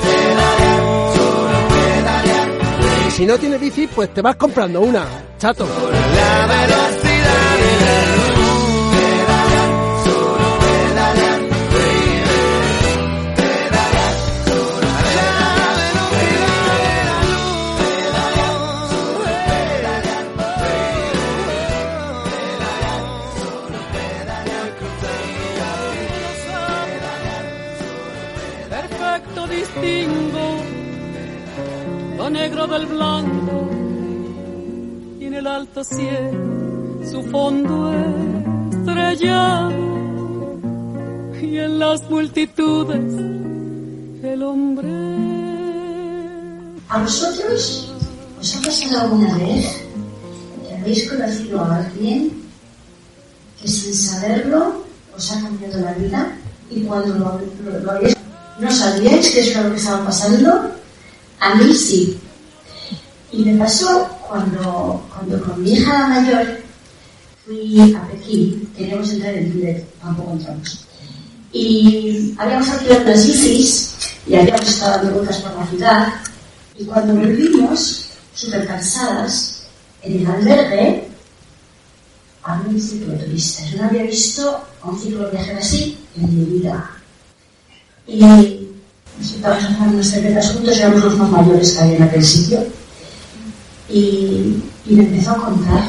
Y 3.08 3.12
si 3.12 3.26
no 3.26 3.38
tiene 3.38 3.58
bici, 3.58 3.88
pues 3.88 4.14
te 4.14 4.22
vas 4.22 4.36
comprando 4.36 4.82
una, 4.82 5.06
chato. 5.38 5.66
Distingo 29.10 30.48
lo 32.18 32.30
negro 32.30 32.68
del 32.68 32.86
blanco 32.86 33.68
y 35.20 35.26
en 35.26 35.34
el 35.34 35.48
alto 35.48 35.84
cielo 35.84 37.04
su 37.10 37.24
fondo 37.24 37.92
estrellado 38.72 39.72
y 41.42 41.58
en 41.58 41.80
las 41.80 42.08
multitudes 42.10 43.14
el 44.24 44.44
hombre. 44.44 44.90
¿A 46.90 47.00
vosotros 47.02 47.92
os 48.40 48.56
ha 48.56 48.62
pasado 48.62 49.02
alguna 49.02 49.38
vez 49.40 49.86
que 50.68 50.76
habéis 50.76 51.10
conocido 51.10 51.62
a 51.62 51.78
alguien 51.78 52.32
que 53.60 53.68
sin 53.68 53.94
saberlo 53.94 54.84
os 55.18 55.32
ha 55.32 55.42
cambiado 55.42 55.80
la 55.82 55.94
vida 55.94 56.32
y 56.70 56.82
cuando 56.84 57.16
lo, 57.16 57.42
lo- 57.72 57.80
lo 57.80 57.92
habéis 57.92 58.16
no 58.60 58.72
sabíais 58.72 59.36
eso 59.36 59.52
era 59.52 59.64
lo 59.64 59.72
que 59.72 59.78
estaba 59.78 60.06
pasando? 60.06 60.72
A 61.40 61.56
mí 61.56 61.74
sí. 61.74 62.20
Y 63.32 63.46
me 63.46 63.58
pasó 63.58 64.08
cuando, 64.28 65.04
cuando 65.14 65.42
con 65.44 65.64
mi 65.64 65.74
hija 65.74 66.08
mayor 66.08 66.60
fui 67.46 67.96
a 67.96 68.08
Pekín, 68.08 68.70
queríamos 68.78 69.12
entrar 69.12 69.34
en 69.36 69.52
Tíbet, 69.52 70.00
tampoco 70.02 70.34
entramos. 70.34 70.86
Y 71.52 72.36
habíamos 72.38 72.70
alquilado 72.70 73.04
unas 73.04 73.28
bicis 73.28 73.94
y 74.28 74.36
habíamos 74.36 74.68
estado 74.68 74.98
dando 74.98 75.14
vueltas 75.14 75.38
por 75.38 75.56
la 75.56 75.68
ciudad. 75.68 76.14
Y 76.78 76.86
cuando 76.86 77.16
volvimos, 77.16 78.06
súper 78.34 78.68
cansadas, 78.68 79.64
en 80.04 80.20
el 80.20 80.28
albergue, 80.28 81.08
había 82.44 82.70
un 82.70 82.82
ciclo 82.82 83.14
de 83.14 83.26
turistas. 83.26 83.72
Yo 83.72 83.78
no 83.78 83.86
había 83.86 84.04
visto 84.04 84.64
un 84.84 85.00
ciclo 85.00 85.26
de 85.26 85.32
viajeros 85.32 85.66
así 85.66 85.98
en 86.16 86.40
mi 86.40 86.60
vida. 86.60 86.99
Y 88.10 88.22
nos 88.22 89.32
invitamos 89.32 89.64
a 89.64 89.68
tomar 89.68 89.90
unas 89.90 90.52
juntos, 90.52 90.78
éramos 90.80 91.04
los 91.04 91.18
más 91.20 91.30
mayores 91.30 91.72
que 91.74 91.80
había 91.80 91.98
en 91.98 92.04
aquel 92.04 92.26
sitio. 92.26 92.68
Y, 93.88 94.64
y 94.88 94.96
me 94.96 95.04
empezó 95.04 95.32
a 95.32 95.46
contar, 95.46 95.84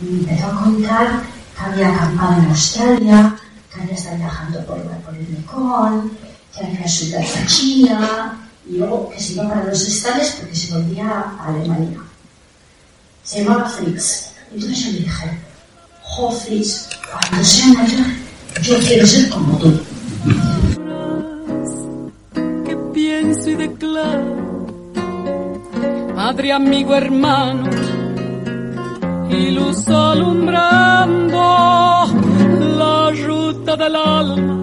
me 0.00 0.18
empezó 0.18 0.46
a 0.46 0.64
contar 0.64 1.22
que 1.56 1.62
había 1.62 1.94
acampado 1.94 2.42
en 2.42 2.48
Australia, 2.48 3.36
que 3.72 3.80
había 3.80 3.94
estado 3.94 4.16
viajando 4.16 4.66
por, 4.66 4.82
por 4.82 5.14
el 5.14 5.28
Mekong, 5.28 6.10
que 6.52 6.66
había 6.66 6.88
subido 6.88 7.20
a 7.20 7.46
China, 7.46 8.48
y 8.68 8.78
luego 8.78 9.10
que 9.10 9.20
se 9.20 9.34
iba 9.34 9.48
para 9.48 9.64
los 9.64 9.86
estados 9.86 10.30
porque 10.40 10.56
se 10.56 10.74
volvía 10.74 11.08
a 11.08 11.46
Alemania. 11.46 12.00
Se 13.22 13.44
llamaba 13.44 13.68
Fritz. 13.68 14.30
Entonces 14.52 14.84
yo 14.84 14.90
le 14.92 14.98
dije, 14.98 15.38
jo 16.02 16.30
Fritz, 16.32 16.88
cuando 17.08 17.44
sea 17.44 17.68
mayor, 17.68 18.06
yo 18.62 18.78
quiero 18.80 19.06
ser 19.06 19.28
como 19.28 19.56
tú. 19.58 19.80
Madre, 26.14 26.52
amigo, 26.52 26.94
hermano, 26.94 27.70
y 29.30 29.50
luz 29.52 29.88
alumbrando 29.88 31.38
la 32.78 33.10
ruta 33.26 33.76
del 33.76 33.96
alma 33.96 34.62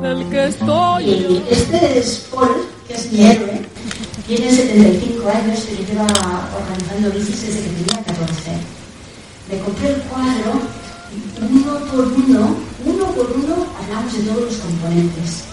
del 0.00 0.28
que 0.30 0.46
estoy. 0.46 1.04
Y 1.04 1.44
este 1.50 1.98
es 1.98 2.28
Paul, 2.30 2.48
que 2.86 2.94
es 2.94 3.12
mi 3.12 3.24
héroe, 3.24 3.66
tiene 4.26 4.50
75 4.50 5.28
años, 5.28 5.66
pero 5.68 5.82
lleva 5.88 6.06
organizando 6.56 7.10
bicis 7.10 7.46
desde 7.46 7.62
que 7.62 7.70
tenía 7.70 8.04
14. 8.04 8.52
Me 9.50 9.58
compré 9.58 9.88
el 9.88 10.00
cuadro 10.02 10.52
uno 11.50 11.72
por 11.90 12.06
uno, 12.06 12.56
uno 12.86 13.04
por 13.06 13.32
uno, 13.32 13.66
hablamos 13.78 14.12
de 14.12 14.22
todos 14.22 14.42
los 14.44 14.56
componentes. 14.56 15.51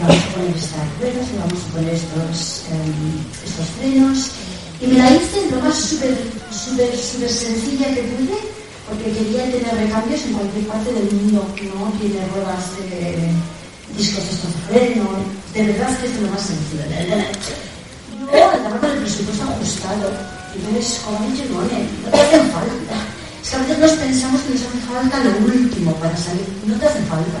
Vamos 0.00 0.16
a 0.16 0.32
poner 0.32 0.56
estas 0.56 0.86
ruedas, 0.98 1.28
le 1.28 1.38
vamos 1.38 1.60
a 1.60 1.72
poner 1.76 1.94
estos, 1.94 2.64
eh, 2.72 3.44
estos 3.44 3.66
frenos. 3.76 4.30
Y 4.80 4.86
me 4.86 4.98
la 4.98 5.12
hice 5.12 5.50
lo 5.50 5.60
más 5.60 5.76
súper, 5.76 6.16
súper, 6.50 6.96
súper 6.96 7.28
sencilla 7.28 7.94
que 7.94 8.02
pude, 8.16 8.38
porque 8.88 9.12
quería 9.12 9.44
tener 9.44 9.74
recambios 9.76 10.24
en 10.24 10.32
cualquier 10.32 10.66
parte 10.68 10.92
del 10.92 11.12
mundo, 11.12 11.44
no 11.44 11.92
tiene 12.00 12.26
ruedas 12.32 12.64
de 12.80 13.28
discos 13.96 14.24
estos 14.24 14.56
freno, 14.68 15.04
de 15.52 15.62
verdad 15.64 15.98
que 15.98 16.06
es 16.06 16.16
lo 16.16 16.30
más 16.30 16.48
sencillo. 16.48 16.84
Luego 18.24 18.50
andaba 18.50 18.80
con 18.80 18.90
el 18.90 18.98
presupuesto 19.00 19.44
ajustado, 19.44 20.10
y 20.54 20.58
entonces, 20.64 21.00
como 21.04 21.28
dicho, 21.28 21.44
no, 21.52 21.60
no 21.60 22.10
te 22.10 22.20
hace 22.20 22.38
falta. 22.48 22.96
Es 23.42 23.50
que 23.50 23.56
a 23.56 23.58
veces 23.60 23.78
nos 23.78 23.92
pensamos 23.92 24.40
que 24.42 24.54
nos 24.54 24.62
hace 24.64 24.80
falta 24.88 25.24
lo 25.24 25.44
último 25.44 25.92
para 25.96 26.16
salir, 26.16 26.48
no 26.64 26.74
te 26.76 26.86
hace 26.86 27.00
falta. 27.04 27.40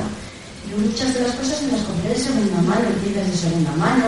Muchas 0.76 1.14
de 1.14 1.20
las 1.22 1.34
cosas 1.34 1.62
me 1.62 1.72
las 1.72 1.82
compré 1.82 2.10
de 2.10 2.18
segunda 2.18 2.62
mano, 2.62 2.86
en 2.86 3.00
tiendas 3.02 3.30
de 3.30 3.36
segunda 3.36 3.72
mano, 3.72 4.06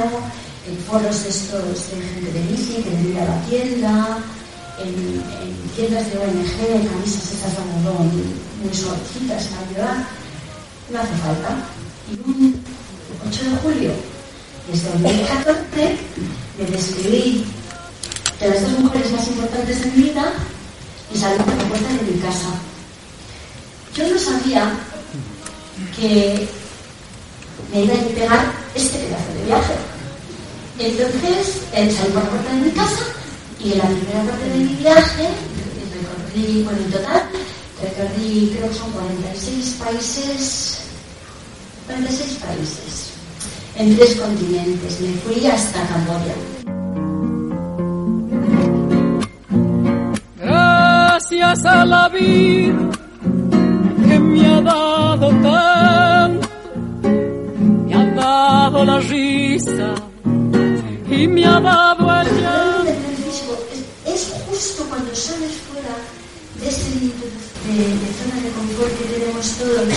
en 0.68 0.76
foros 0.86 1.26
estos 1.26 1.90
de 1.90 2.02
gente 2.06 2.32
de 2.32 2.42
bici 2.46 2.82
que 2.82 2.90
me 2.90 3.20
a 3.20 3.24
la 3.24 3.42
tienda, 3.46 4.18
en, 4.78 4.94
en, 5.42 5.70
tiendas 5.74 6.10
de 6.10 6.18
ONG, 6.18 6.88
camisas 6.88 7.32
estas 7.32 7.52
de 7.56 7.62
algodón 7.62 8.10
muy 8.62 8.72
suavecitas 8.72 9.48
en 9.48 9.78
la. 9.78 10.06
No 10.90 11.00
hace 11.00 11.16
falta. 11.16 11.56
Y 12.10 12.30
un 12.30 12.62
8 13.28 13.44
de 13.44 13.56
julio 13.56 13.92
desde 14.70 14.90
2014 14.90 15.96
me 16.58 16.64
describí 16.66 17.44
de 18.38 18.48
las 18.48 18.62
dos 18.62 18.78
mujeres 18.78 19.12
más 19.12 19.26
importantes 19.26 19.80
de 19.80 19.90
mi 19.90 20.02
vida 20.04 20.32
y 21.12 21.18
salí 21.18 21.38
por 21.38 21.56
la 21.56 21.64
puerta 21.64 21.88
de 21.88 22.12
mi 22.12 22.20
casa. 22.20 22.48
Yo 23.94 24.08
no 24.08 24.18
sabía 24.18 24.72
que 25.96 26.48
me 27.72 27.84
iba 27.84 27.94
a 27.94 28.14
pegar 28.14 28.52
este 28.74 28.98
pedazo 28.98 29.32
de 29.38 29.44
viaje. 29.44 29.74
Entonces 30.78 31.62
salí 31.72 32.10
por 32.12 32.24
la 32.24 32.30
puerta 32.30 32.52
de 32.54 32.60
mi 32.60 32.70
casa 32.70 33.04
y 33.60 33.72
en 33.72 33.78
la 33.78 33.84
primera 33.86 34.24
parte 34.24 34.48
de 34.48 34.58
mi 34.58 34.74
viaje 34.74 35.28
recorrí, 36.34 36.62
bueno, 36.64 36.78
en 36.80 36.90
total, 36.90 37.22
recorrí 37.82 38.52
creo 38.56 38.68
que 38.68 38.74
son 38.74 38.90
46 38.92 39.76
países, 39.84 40.78
46 41.86 42.38
países 42.38 43.12
en 43.76 43.96
tres 43.96 44.16
continentes. 44.16 45.00
Me 45.00 45.12
fui 45.20 45.46
hasta 45.46 45.80
Camboya. 45.86 46.34
Gracias 50.38 51.64
a 51.64 51.84
la 51.84 52.08
vida 52.08 52.90
que 54.08 54.18
me 54.18 54.46
ha 54.46 54.60
dado 54.60 55.30
dado 58.84 59.00
la 59.00 59.08
risa 59.08 59.94
y 61.10 61.28
me 61.28 61.44
ha 61.46 61.60
dado 61.60 62.20
el 62.20 62.40
llanto. 62.40 63.66
Es, 64.06 64.12
es 64.12 64.32
justo 64.48 64.84
cuando 64.88 65.14
sales 65.14 65.52
fuera 65.70 65.94
de 66.60 66.68
ese 66.68 66.90
de, 66.90 67.08
de 67.78 68.08
zona 68.18 68.42
de 68.42 68.50
confort 68.50 68.98
que 68.98 69.04
tenemos 69.04 69.46
todos, 69.58 69.88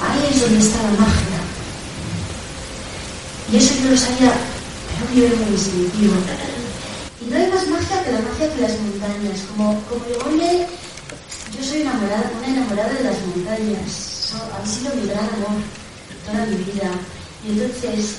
ahí 0.00 0.28
es 0.30 0.40
donde 0.40 0.58
está 0.58 0.82
la 0.82 0.90
magia. 0.90 1.40
Y 3.52 3.56
eso 3.56 3.74
yo 3.82 3.90
lo 3.90 3.96
sabía 3.96 4.30
a 4.30 5.08
un 5.08 5.14
nivel 5.14 5.36
muy 5.36 5.50
instintivo. 5.50 6.14
Y 7.20 7.30
no 7.30 7.36
hay 7.36 7.50
más 7.50 7.68
magia 7.68 8.04
que 8.04 8.12
la 8.12 8.20
magia 8.20 8.54
que 8.54 8.60
las 8.60 8.78
montañas. 8.78 9.40
Como, 9.50 9.82
como 9.88 10.04
hombre, 10.24 10.66
yo 11.56 11.64
soy 11.64 11.80
enamorada, 11.82 12.30
una 12.38 12.46
enamorada 12.46 12.92
de 12.92 13.04
las 13.04 13.16
montañas. 13.26 13.90
So, 13.90 14.36
han 14.54 14.66
sido 14.66 14.94
mi 14.94 15.08
gran 15.08 15.24
amor 15.24 15.58
toda 16.24 16.46
mi 16.46 16.56
vida. 16.56 16.90
Y 17.44 17.50
entonces, 17.52 18.16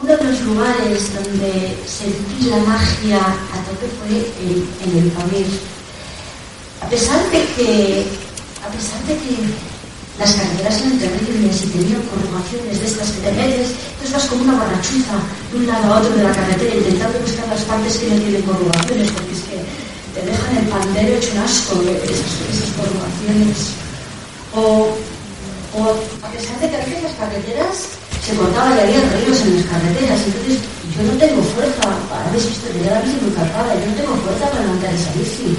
uno 0.00 0.16
de 0.16 0.24
los 0.24 0.40
lugares 0.42 1.14
donde 1.14 1.76
sentí 1.86 2.48
la 2.48 2.58
magia 2.58 3.18
a 3.18 3.56
tope 3.68 3.86
fue 4.00 4.16
en, 4.40 4.64
en 4.84 5.04
el 5.04 5.10
Pamir. 5.12 5.46
A 6.80 6.88
pesar 6.88 7.20
de 7.30 7.44
que, 7.56 8.06
a 8.64 8.68
pesar 8.72 9.00
de 9.04 9.14
que 9.16 9.36
las 10.18 10.32
carreteras 10.32 10.80
eran 10.80 10.98
terribles 10.98 11.62
y 11.62 11.66
tenían 11.68 12.02
curvaciones 12.08 12.80
de 12.80 12.86
estas 12.86 13.10
que 13.12 13.20
te 13.20 13.32
metes, 13.32 13.68
entonces 13.92 14.12
vas 14.12 14.24
como 14.26 14.42
una 14.44 14.58
barrachuza 14.58 15.16
de 15.52 15.58
un 15.58 15.66
lado 15.66 15.92
a 15.92 16.00
otro 16.00 16.16
de 16.16 16.22
la 16.22 16.32
carretera 16.32 16.74
intentando 16.74 17.18
buscar 17.20 17.48
las 17.48 17.62
partes 17.62 17.98
que 17.98 18.08
no 18.08 18.16
tienen 18.16 18.42
curvaciones, 18.42 19.10
porque 19.12 19.32
es 19.32 19.42
que 19.44 19.58
te 20.16 20.24
dejan 20.24 20.56
el 20.56 20.68
pandero 20.68 21.16
hecho 21.16 21.32
un 21.32 21.38
asco 21.38 21.82
esas, 21.82 22.32
esas 22.48 22.70
curvaciones. 22.72 23.76
O, 24.54 24.96
a 26.24 26.28
pesar 26.32 26.58
de 26.60 26.70
que 26.70 26.76
a 26.76 27.02
las 27.02 27.12
carreteras 27.20 27.76
se 28.26 28.34
cortaban 28.34 28.76
y 28.76 28.80
había 28.80 29.00
ríos 29.22 29.40
en 29.42 29.54
las 29.54 29.66
carreteras, 29.66 30.18
entonces 30.26 30.58
yo 30.96 31.02
no 31.06 31.14
tengo 31.14 31.42
fuerza, 31.54 31.82
habéis 32.26 32.46
visto 32.48 32.66
que 32.72 32.82
ya 32.82 32.98
la 32.98 33.00
bici 33.02 33.18
muy 33.22 33.30
cargada, 33.30 33.74
yo 33.78 33.86
no 33.86 33.94
tengo 33.94 34.16
fuerza 34.16 34.50
para 34.50 34.62
levantar 34.62 34.94
esa 34.94 35.12
bici. 35.12 35.54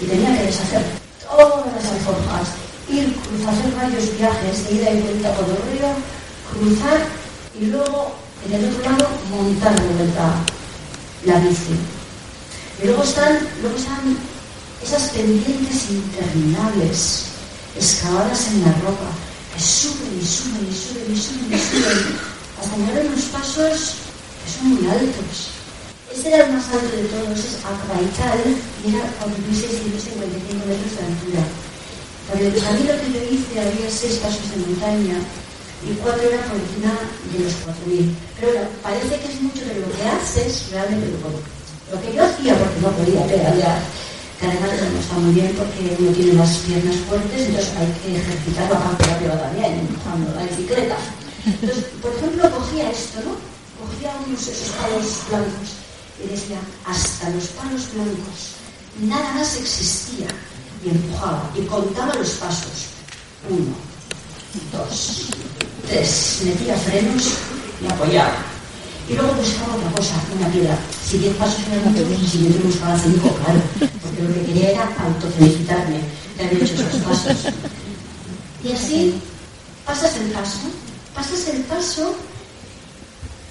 Y 0.00 0.06
tenía 0.06 0.38
que 0.38 0.46
deshacer 0.46 0.82
todas 1.26 1.66
las 1.74 1.90
alforjas 1.90 2.54
ir, 2.88 3.16
cruzar, 3.18 3.54
hacer 3.54 3.74
varios 3.74 4.16
viajes 4.16 4.62
de 4.62 4.74
ida 4.76 4.90
y 4.90 5.00
vuelta 5.00 5.32
por 5.34 5.46
el 5.50 5.58
río, 5.74 5.90
cruzar 6.54 6.98
y 7.58 7.66
luego 7.66 8.14
en 8.46 8.52
el 8.52 8.70
otro 8.70 8.90
lado 8.90 9.08
montar 9.30 9.74
de 9.74 9.88
vuelta 9.94 10.34
la 11.24 11.38
bici. 11.40 11.74
Y 12.80 12.86
luego 12.86 13.02
están, 13.02 13.38
luego 13.60 13.76
están 13.76 14.16
esas 14.82 15.10
pendientes 15.10 15.90
interminables, 15.90 17.26
excavadas 17.74 18.48
en 18.52 18.62
la 18.62 18.72
roca, 18.86 19.10
que 19.54 19.60
suben 19.60 20.18
y 20.18 20.26
suben 20.26 20.66
y 20.66 20.74
suben 20.74 21.06
y 21.14 21.16
suben 21.16 21.50
y 21.54 21.58
suben, 21.62 22.18
hasta 22.58 22.76
llegar 22.76 22.98
a 22.98 23.06
unos 23.06 23.24
pasos 23.30 23.78
que 24.42 24.48
son 24.50 24.66
muy 24.74 24.90
altos. 24.90 25.54
Este 26.10 26.28
era 26.28 26.46
el 26.46 26.52
más 26.52 26.66
alto 26.70 26.90
de 26.90 27.06
todos, 27.10 27.38
es 27.38 27.58
Akbaital, 27.62 28.42
y 28.82 28.94
era 28.94 29.06
4.655 29.22 30.66
metros 30.66 30.92
de 30.94 31.02
altura. 31.06 31.42
Para 32.26 32.40
el 32.40 32.54
camino 32.54 32.92
que 32.98 33.12
yo 33.14 33.20
hice 33.30 33.60
había 33.60 33.90
seis 33.90 34.18
pasos 34.18 34.50
de 34.50 34.56
montaña 34.66 35.18
y 35.84 35.92
cuatro 36.00 36.22
eran 36.22 36.48
por 36.48 36.56
encima 36.58 36.94
de 37.30 37.38
los 37.44 37.54
4.000. 37.62 38.10
Pero 38.40 38.52
bueno, 38.52 38.68
parece 38.82 39.20
que 39.20 39.28
es 39.28 39.42
mucho 39.42 39.62
de 39.66 39.80
lo 39.80 39.88
que 39.92 40.02
haces, 40.08 40.70
realmente 40.72 41.14
lo, 41.14 41.30
lo 41.30 41.96
que 42.00 42.14
yo 42.14 42.24
hacía, 42.24 42.58
porque 42.58 42.80
no 42.80 42.90
podía 42.90 43.26
pedalear, 43.26 43.82
está 44.52 45.14
muy 45.18 45.34
bien 45.34 45.54
porque 45.56 45.96
uno 45.98 46.10
tiene 46.12 46.32
las 46.34 46.56
piernas 46.58 46.96
fuertes, 47.08 47.48
entonces 47.48 47.72
hay 47.76 47.92
que 48.02 48.18
ejercitar 48.18 48.68
bajando 48.68 49.04
arriba 49.04 49.40
también, 49.40 49.78
empujando 49.80 50.34
la 50.34 50.42
bicicleta. 50.42 50.96
Entonces, 51.46 51.84
por 52.00 52.12
ejemplo, 52.14 52.50
cogía 52.50 52.90
esto, 52.90 53.20
¿no? 53.24 53.36
Cogía 53.84 54.12
unos 54.26 54.46
esos 54.46 54.68
palos 54.76 55.20
blancos 55.28 55.68
y 56.22 56.28
decía, 56.28 56.58
hasta 56.86 57.30
los 57.30 57.44
palos 57.48 57.82
blancos, 57.94 58.56
nada 59.02 59.34
más 59.34 59.56
existía 59.56 60.28
y 60.84 60.90
empujaba 60.90 61.50
y 61.54 61.62
contaba 61.62 62.14
los 62.14 62.30
pasos. 62.30 62.92
Uno, 63.48 63.74
dos, 64.72 65.26
tres, 65.88 66.40
metía 66.44 66.76
frenos 66.76 67.24
me 67.80 67.88
apoyaba. 67.88 68.53
Y 69.08 69.12
luego 69.14 69.34
buscaba 69.34 69.74
otra 69.74 69.90
cosa, 69.92 70.14
una 70.38 70.48
piedra. 70.48 70.78
Si 71.06 71.18
diez 71.18 71.36
pasos 71.36 71.60
eran 71.70 71.92
muchos, 71.92 72.10
el 72.10 72.26
siguiente 72.28 72.58
buscaba 72.64 72.98
cinco, 72.98 73.36
claro. 73.44 73.60
Porque 74.02 74.22
lo 74.22 74.34
que 74.34 74.42
quería 74.46 74.70
era 74.70 74.88
autofelicitarme 75.04 76.00
de 76.38 76.44
haber 76.44 76.62
hecho 76.62 76.74
esos 76.74 77.02
pasos. 77.02 77.52
Y 78.64 78.72
así 78.72 79.14
pasas 79.84 80.16
el 80.16 80.30
paso, 80.32 80.60
pasas 81.14 81.48
el 81.48 81.60
paso 81.64 82.14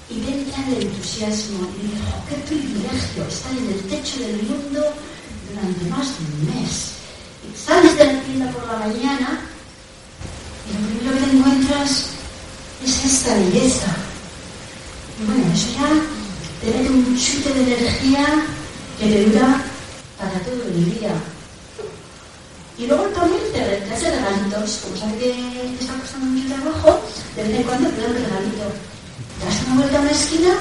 y 0.09 0.19
ven 0.21 0.45
ya 0.49 0.65
el 0.75 0.83
entusiasmo. 0.87 1.69
Y 1.77 1.85
digo, 1.87 2.01
"Oh, 2.09 2.25
qué 2.27 2.35
privilegio 2.49 3.23
estar 3.29 3.51
en 3.51 3.67
el 3.73 3.81
techo 3.81 4.19
del 4.19 4.41
mundo 4.41 4.81
durante 5.53 5.85
más 5.89 6.07
de 6.17 6.25
un 6.25 6.55
mes. 6.55 6.93
Y 7.45 7.55
sales 7.55 7.95
de 7.97 8.05
la 8.05 8.21
tienda 8.23 8.51
por 8.51 8.65
la 8.65 8.79
mañana 8.79 9.41
y 10.67 11.05
lo 11.05 11.11
primero 11.11 11.25
que 11.29 11.37
encuentras 11.37 12.05
es 12.83 13.05
esta 13.05 13.35
belleza. 13.35 13.95
Bueno, 15.25 15.53
eso 15.53 15.67
ya 15.79 15.89
te 16.59 16.77
mete 16.77 16.89
un 16.89 17.17
chute 17.17 17.53
de 17.53 17.63
energía 17.63 18.25
que 18.99 19.05
te 19.07 19.25
dura 19.25 19.63
para 20.17 20.39
todo 20.39 20.63
el 20.63 20.85
día. 20.85 21.13
Y 22.77 22.87
luego 22.87 23.05
también 23.15 23.41
te, 23.53 23.93
hace 23.93 24.11
regalitos, 24.11 24.79
como 24.83 24.97
sabe 24.97 25.17
que 25.19 25.29
te 25.29 25.83
está 25.83 25.93
costando 25.93 26.25
mucho 26.25 26.55
trabajo, 26.55 27.01
de 27.35 27.43
vez 27.43 27.55
en 27.55 27.63
cuando 27.63 27.89
te 27.89 28.01
da 28.01 28.07
un 28.07 28.13
regalito. 28.15 28.65
Das 29.39 29.61
una 29.67 29.75
vuelta 29.75 29.97
a 29.97 30.01
una 30.01 30.11
esquina 30.11 30.53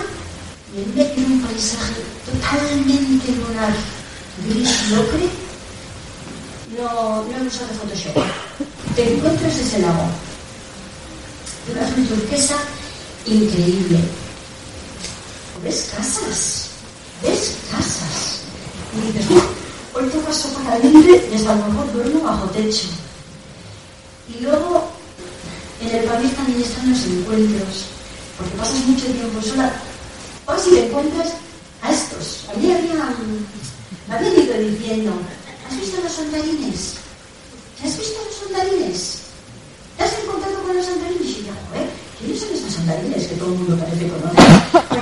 y 0.74 0.82
en 0.82 0.94
medio 0.94 1.14
de 1.14 1.34
un 1.34 1.40
paisaje 1.42 2.02
totalmente 2.26 3.32
lunar, 3.32 3.74
gris 4.48 4.70
y 4.90 4.94
ocre, 4.94 5.28
no, 6.78 7.24
no 7.24 7.36
he 7.36 7.46
usado 7.46 7.68
Photoshop. 7.74 8.16
Te 8.96 9.14
encuentras 9.14 9.56
ese 9.56 9.78
lago 9.80 10.06
de 11.66 11.72
una 11.72 12.08
turquesa 12.08 12.56
increíble. 13.26 14.00
¿Ves 15.62 15.90
casas? 15.96 16.66
¿Ves 17.22 17.56
casas? 17.70 18.40
Y 18.94 19.12
dices, 19.12 19.30
"Uf, 19.30 19.44
hoy 19.94 20.08
toca 20.10 20.32
sopa 20.32 20.70
caliente 20.70 21.28
y 21.30 21.34
hasta 21.36 21.52
a 21.52 21.56
lo 21.56 21.66
mejor 21.68 21.92
duermo 21.92 22.20
bajo 22.22 22.46
techo. 22.50 22.88
Y 24.28 24.42
luego, 24.42 24.90
en 25.80 25.96
el 25.96 26.04
país 26.04 26.34
también 26.34 26.62
están 26.62 26.90
los 26.90 27.04
encuentros, 27.04 27.86
porque 28.36 28.56
pasas 28.56 28.84
mucho 28.86 29.06
tiempo 29.06 29.40
sola. 29.40 29.72
Vas 30.46 30.66
y 30.66 30.70
te 30.70 30.86
encuentras 30.86 31.32
a 31.82 31.92
estos. 31.92 32.46
A 32.50 32.58
mí 32.58 32.72
había, 32.72 32.94
me 34.08 34.14
habían 34.14 34.32
ido 34.42 34.58
diciendo, 34.58 35.12
¿has 35.68 35.78
visto 35.78 36.00
los 36.02 36.12
sondarines? 36.12 36.94
¿Has 37.84 37.98
visto 37.98 38.18
los 38.24 38.34
sondarines? 38.34 39.18
¿Te 39.96 40.04
has 40.04 40.12
encontrado 40.22 40.62
con 40.62 40.76
los 40.76 40.86
sondarines? 40.86 41.22
Y 41.22 41.44
yo, 41.46 41.52
joder, 41.70 41.88
¿quiénes 42.18 42.40
son 42.40 42.48
estos 42.52 42.72
sondarines 42.74 43.26
que 43.28 43.34
todo 43.36 43.52
el 43.52 43.58
mundo 43.58 43.76
parece 43.78 44.08
conocer? 44.08 45.01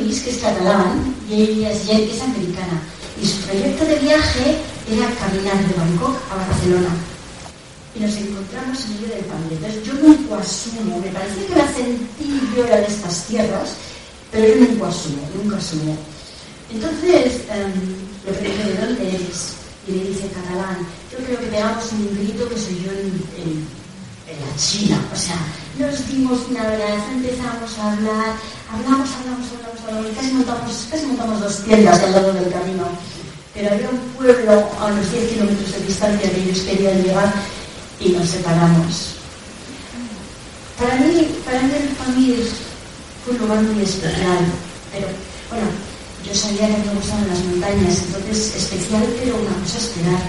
Lluís, 0.00 0.20
que 0.22 0.30
es 0.30 0.38
catalán, 0.38 1.14
y 1.30 1.34
ella 1.42 1.70
es 1.72 1.84
Jen, 1.86 2.06
que 2.08 2.16
es 2.16 2.22
americana. 2.22 2.80
Y 3.22 3.26
su 3.26 3.36
proyecto 3.42 3.84
de 3.84 3.98
viaje 3.98 4.56
era 4.90 5.06
caminar 5.20 5.56
de 5.66 5.74
Bangkok 5.74 6.16
a 6.32 6.36
Barcelona. 6.36 6.88
Y 7.94 8.00
nos 8.00 8.14
encontramos 8.16 8.84
en 8.84 8.94
medio 8.94 9.08
del 9.14 9.24
panel. 9.24 9.52
Entonces 9.52 9.84
yo 9.84 9.94
nunca 9.94 10.38
asumo, 10.38 10.98
me 11.00 11.10
parece 11.10 11.44
que 11.46 11.54
la 11.56 11.66
sentí 11.72 12.40
yo 12.56 12.64
era 12.64 12.76
de 12.78 12.86
estas 12.86 13.24
tierras, 13.26 13.70
pero 14.30 14.46
yo 14.46 14.54
nunca 14.66 14.88
asumo, 14.88 15.22
nunca 15.34 15.56
asumo. 15.56 15.96
Entonces, 16.72 17.42
em, 17.50 17.72
le 18.26 18.32
pregunté, 18.32 18.64
¿de 18.72 18.86
dónde 18.86 19.08
eres? 19.16 19.54
Y 19.88 19.92
me 19.92 20.04
dice 20.04 20.28
catalán, 20.32 20.78
yo 21.10 21.18
creo 21.26 21.40
que 21.40 21.46
pegamos 21.46 21.90
un 21.92 22.16
grito 22.16 22.48
que 22.48 22.54
soy 22.56 22.78
yo 22.84 22.92
en, 22.92 23.10
en- 23.42 23.66
en 24.30 24.36
la 24.38 24.56
China. 24.56 25.00
O 25.12 25.16
sea, 25.18 25.36
nos 25.78 26.06
dimos 26.06 26.38
una 26.48 26.62
abrazo, 26.62 27.10
empezamos 27.12 27.76
a 27.78 27.92
hablar, 27.92 28.36
hablamos, 28.72 29.08
hablamos, 29.18 29.46
hablamos, 29.52 29.80
hablamos, 29.86 30.16
casi 30.16 30.32
montamos, 30.32 30.88
casi 30.90 31.06
montamos 31.06 31.40
dos 31.40 31.64
tiendas 31.64 32.02
al 32.02 32.12
lado 32.12 32.32
del 32.32 32.52
camino. 32.52 32.84
Pero 33.54 33.74
había 33.74 33.90
un 33.90 33.98
pueblo 34.16 34.52
a 34.78 34.86
unos 34.86 35.10
10 35.10 35.30
kilómetros 35.30 35.72
de 35.72 35.86
distancia 35.86 36.30
que 36.30 36.40
ellos 36.40 36.60
querían 36.60 37.02
llegar 37.02 37.32
y 37.98 38.10
nos 38.10 38.28
separamos. 38.28 39.16
Para 40.78 40.94
mí, 40.96 41.28
para 41.44 41.60
mí 41.62 42.36
fue 43.24 43.34
un 43.34 43.38
lugar 43.38 43.62
muy 43.62 43.82
especial, 43.82 44.38
pero 44.92 45.08
bueno, 45.50 45.66
yo 46.24 46.34
sabía 46.34 46.68
que 46.68 46.88
me 46.88 46.94
gustaban 46.94 47.28
las 47.28 47.44
montañas, 47.44 47.98
entonces 48.06 48.54
especial, 48.56 49.04
pero 49.20 49.36
una 49.36 49.56
cosa 49.60 49.76
es 49.76 49.84
esperar. 49.84 50.22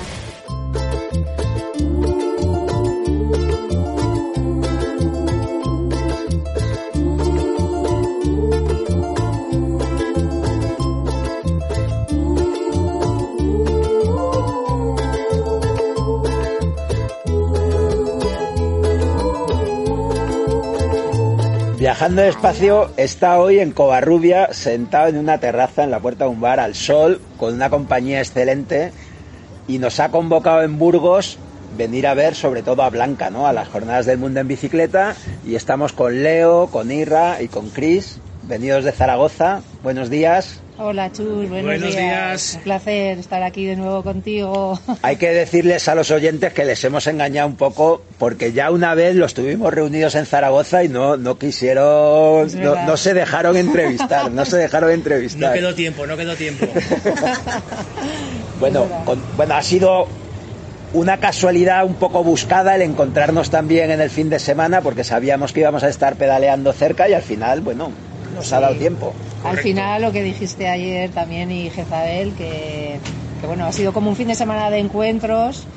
Viajando 22.01 22.23
despacio 22.23 22.89
está 22.97 23.39
hoy 23.39 23.59
en 23.59 23.73
Covarrubia, 23.73 24.51
sentado 24.53 25.09
en 25.09 25.19
una 25.19 25.37
terraza 25.37 25.83
en 25.83 25.91
la 25.91 25.99
puerta 25.99 26.23
de 26.23 26.31
un 26.31 26.41
bar 26.41 26.59
al 26.59 26.73
sol, 26.73 27.21
con 27.37 27.53
una 27.53 27.69
compañía 27.69 28.17
excelente, 28.17 28.91
y 29.67 29.77
nos 29.77 29.99
ha 29.99 30.09
convocado 30.09 30.63
en 30.63 30.79
Burgos 30.79 31.37
venir 31.77 32.07
a 32.07 32.15
ver 32.15 32.33
sobre 32.33 32.63
todo 32.63 32.81
a 32.81 32.89
Blanca, 32.89 33.29
¿no? 33.29 33.45
A 33.45 33.53
las 33.53 33.67
jornadas 33.67 34.07
del 34.07 34.17
mundo 34.17 34.39
en 34.39 34.47
bicicleta, 34.47 35.15
y 35.45 35.53
estamos 35.53 35.93
con 35.93 36.23
Leo, 36.23 36.69
con 36.71 36.91
Irra 36.91 37.39
y 37.39 37.49
con 37.49 37.69
Chris, 37.69 38.17
venidos 38.47 38.83
de 38.83 38.93
Zaragoza. 38.93 39.61
Buenos 39.83 40.09
días. 40.09 40.61
Hola 40.84 41.12
Chus, 41.12 41.48
buenos, 41.48 41.63
Buenos 41.63 41.96
días. 41.96 42.54
Un 42.58 42.63
placer 42.63 43.20
estar 43.20 43.44
aquí 43.44 43.65
de 43.65 43.76
nuevo 43.76 44.02
contigo. 44.04 44.80
Hay 45.04 45.17
que 45.17 45.30
decirles 45.32 45.88
a 45.88 45.94
los 45.94 46.10
oyentes 46.10 46.54
que 46.54 46.65
les 46.65 46.84
hemos 46.84 47.06
engañado 47.06 47.48
un 47.48 47.56
poco 47.56 48.02
porque 48.17 48.52
ya 48.52 48.72
una 48.72 48.96
vez 48.96 49.15
los 49.15 49.36
tuvimos 49.36 49.72
reunidos 49.72 50.15
en 50.15 50.26
Zaragoza 50.26 50.84
y 50.84 50.89
no, 50.89 51.17
no 51.17 51.38
quisieron, 51.38 52.50
no, 52.60 52.86
no 52.86 52.98
se 52.98 53.13
dejaron 53.13 53.58
entrevistar, 53.58 54.32
no 54.32 54.44
se 54.44 54.58
dejaron 54.58 54.89
entrevistar. 54.91 55.50
No 55.50 55.54
quedó 55.54 55.76
tiempo, 55.76 56.08
no 56.08 56.17
quedó 56.17 56.36
tiempo. 56.36 56.65
Bueno, 58.60 58.86
con- 59.06 59.22
bueno, 59.38 59.56
ha 59.56 59.63
sido 59.63 60.08
una 60.94 61.17
casualidad 61.20 61.84
un 61.84 61.96
poco 61.96 62.24
buscada 62.24 62.76
el 62.76 62.84
encontrarnos 62.84 63.50
también 63.50 63.89
en 63.89 64.02
el 64.02 64.12
fin 64.12 64.30
de 64.30 64.38
semana 64.38 64.82
porque 64.82 65.04
sabíamos 65.04 65.52
que 65.52 65.62
íbamos 65.62 65.82
a 65.84 65.89
estar 65.89 66.15
pedaleando 66.15 66.72
cerca 66.72 67.10
y 67.10 67.13
al 67.13 67.24
final, 67.24 67.62
bueno, 67.62 67.91
nos 68.41 68.54
ha 68.54 68.60
dado 68.60 68.75
tiempo. 68.75 69.13
Al 69.43 69.58
final 69.60 70.01
lo 70.01 70.12
que 70.12 70.23
dijiste 70.23 70.67
ayer 70.67 71.12
también 71.12 71.51
y 71.51 71.69
Jezabel, 71.69 72.34
que, 72.34 72.99
que 73.39 73.47
bueno, 73.47 73.67
ha 73.67 73.71
sido 73.71 73.93
como 73.93 74.10
un 74.10 74.15
fin 74.15 74.30
de 74.30 74.36
semana 74.36 74.71
de 74.71 74.80
encuentros. 74.80 75.67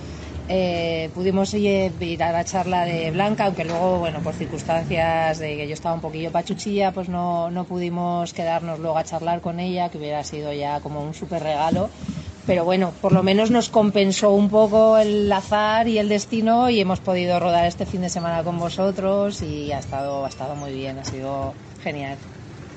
Eh, 0.49 1.11
pudimos 1.15 1.53
ir, 1.55 1.93
ir 2.01 2.23
a 2.23 2.33
la 2.33 2.45
charla 2.45 2.85
de 2.85 3.11
Blanca, 3.11 3.47
aunque 3.47 3.65
luego, 3.65 3.99
bueno, 3.99 4.21
por 4.21 4.35
circunstancias 4.35 5.39
de 5.39 5.57
que 5.57 5.69
yo 5.69 5.75
estaba 5.75 5.95
un 5.95 6.01
poquillo 6.01 6.33
pachuchilla, 6.33 6.93
pues 6.93 7.09
no, 7.09 7.51
no 7.51 7.65
pudimos 7.65 8.33
quedarnos 8.33 8.79
luego 8.79 8.97
a 8.97 9.05
charlar 9.05 9.41
con 9.43 9.61
ella, 9.61 9.91
que 9.91 9.99
hubiera 9.99 10.25
sido 10.25 10.53
ya 10.53 10.81
como 10.81 11.03
un 11.03 11.13
súper 11.13 11.43
regalo. 11.43 11.91
Pero 12.47 12.65
bueno, 12.65 12.93
por 13.01 13.13
lo 13.13 13.23
menos 13.23 13.51
nos 13.51 13.69
compensó 13.71 14.33
un 14.33 14.49
poco 14.51 14.99
el 14.99 15.31
azar 15.33 15.89
y 15.89 15.99
el 15.99 16.09
destino 16.09 16.69
y 16.69 16.81
hemos 16.81 17.01
podido 17.01 17.41
rodar 17.41 17.67
este 17.67 17.87
fin 17.87 18.03
de 18.03 18.11
semana 18.11 18.43
con 18.43 18.59
vosotros 18.59 19.41
y 19.43 19.73
ha 19.73 19.79
estado, 19.79 20.25
ha 20.27 20.29
estado 20.29 20.55
muy 20.55 20.73
bien, 20.73 20.99
ha 20.99 21.05
sido 21.05 21.55
genial. 21.83 22.17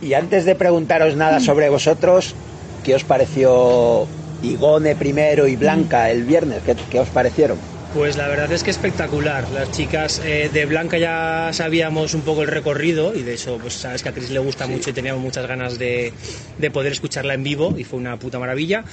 Y 0.01 0.13
antes 0.13 0.45
de 0.45 0.55
preguntaros 0.55 1.15
nada 1.15 1.39
sobre 1.39 1.69
vosotros, 1.69 2.36
¿qué 2.83 2.95
os 2.95 3.03
pareció 3.03 4.07
Igone 4.43 4.95
primero 4.95 5.47
y 5.47 5.55
Blanca 5.55 6.12
el 6.12 6.23
viernes? 6.23 6.62
¿Qué, 6.65 6.75
qué 6.91 6.99
os 6.99 7.10
parecieron? 7.10 7.57
Pues 7.93 8.17
la 8.17 8.27
verdad 8.27 8.51
es 8.51 8.63
que 8.63 8.69
espectacular. 8.69 9.49
Las 9.51 9.71
chicas 9.71 10.21
eh, 10.23 10.49
de 10.53 10.65
Blanca 10.65 10.97
ya 10.97 11.49
sabíamos 11.53 12.13
un 12.13 12.21
poco 12.21 12.43
el 12.43 12.47
recorrido 12.47 13.15
y 13.15 13.23
de 13.23 13.33
hecho, 13.33 13.57
pues 13.60 13.73
sabes 13.73 14.03
que 14.03 14.10
a 14.10 14.12
Cris 14.12 14.29
le 14.29 14.39
gusta 14.39 14.67
mucho 14.67 14.89
y 14.89 14.93
teníamos 14.93 15.21
muchas 15.21 15.47
ganas 15.47 15.79
de, 15.79 16.13
de 16.57 16.71
poder 16.71 16.91
escucharla 16.91 17.33
en 17.33 17.43
vivo 17.43 17.73
y 17.77 17.86
fue 17.86 17.97
una 17.97 18.17
puta 18.19 18.39
maravilla. 18.39 18.83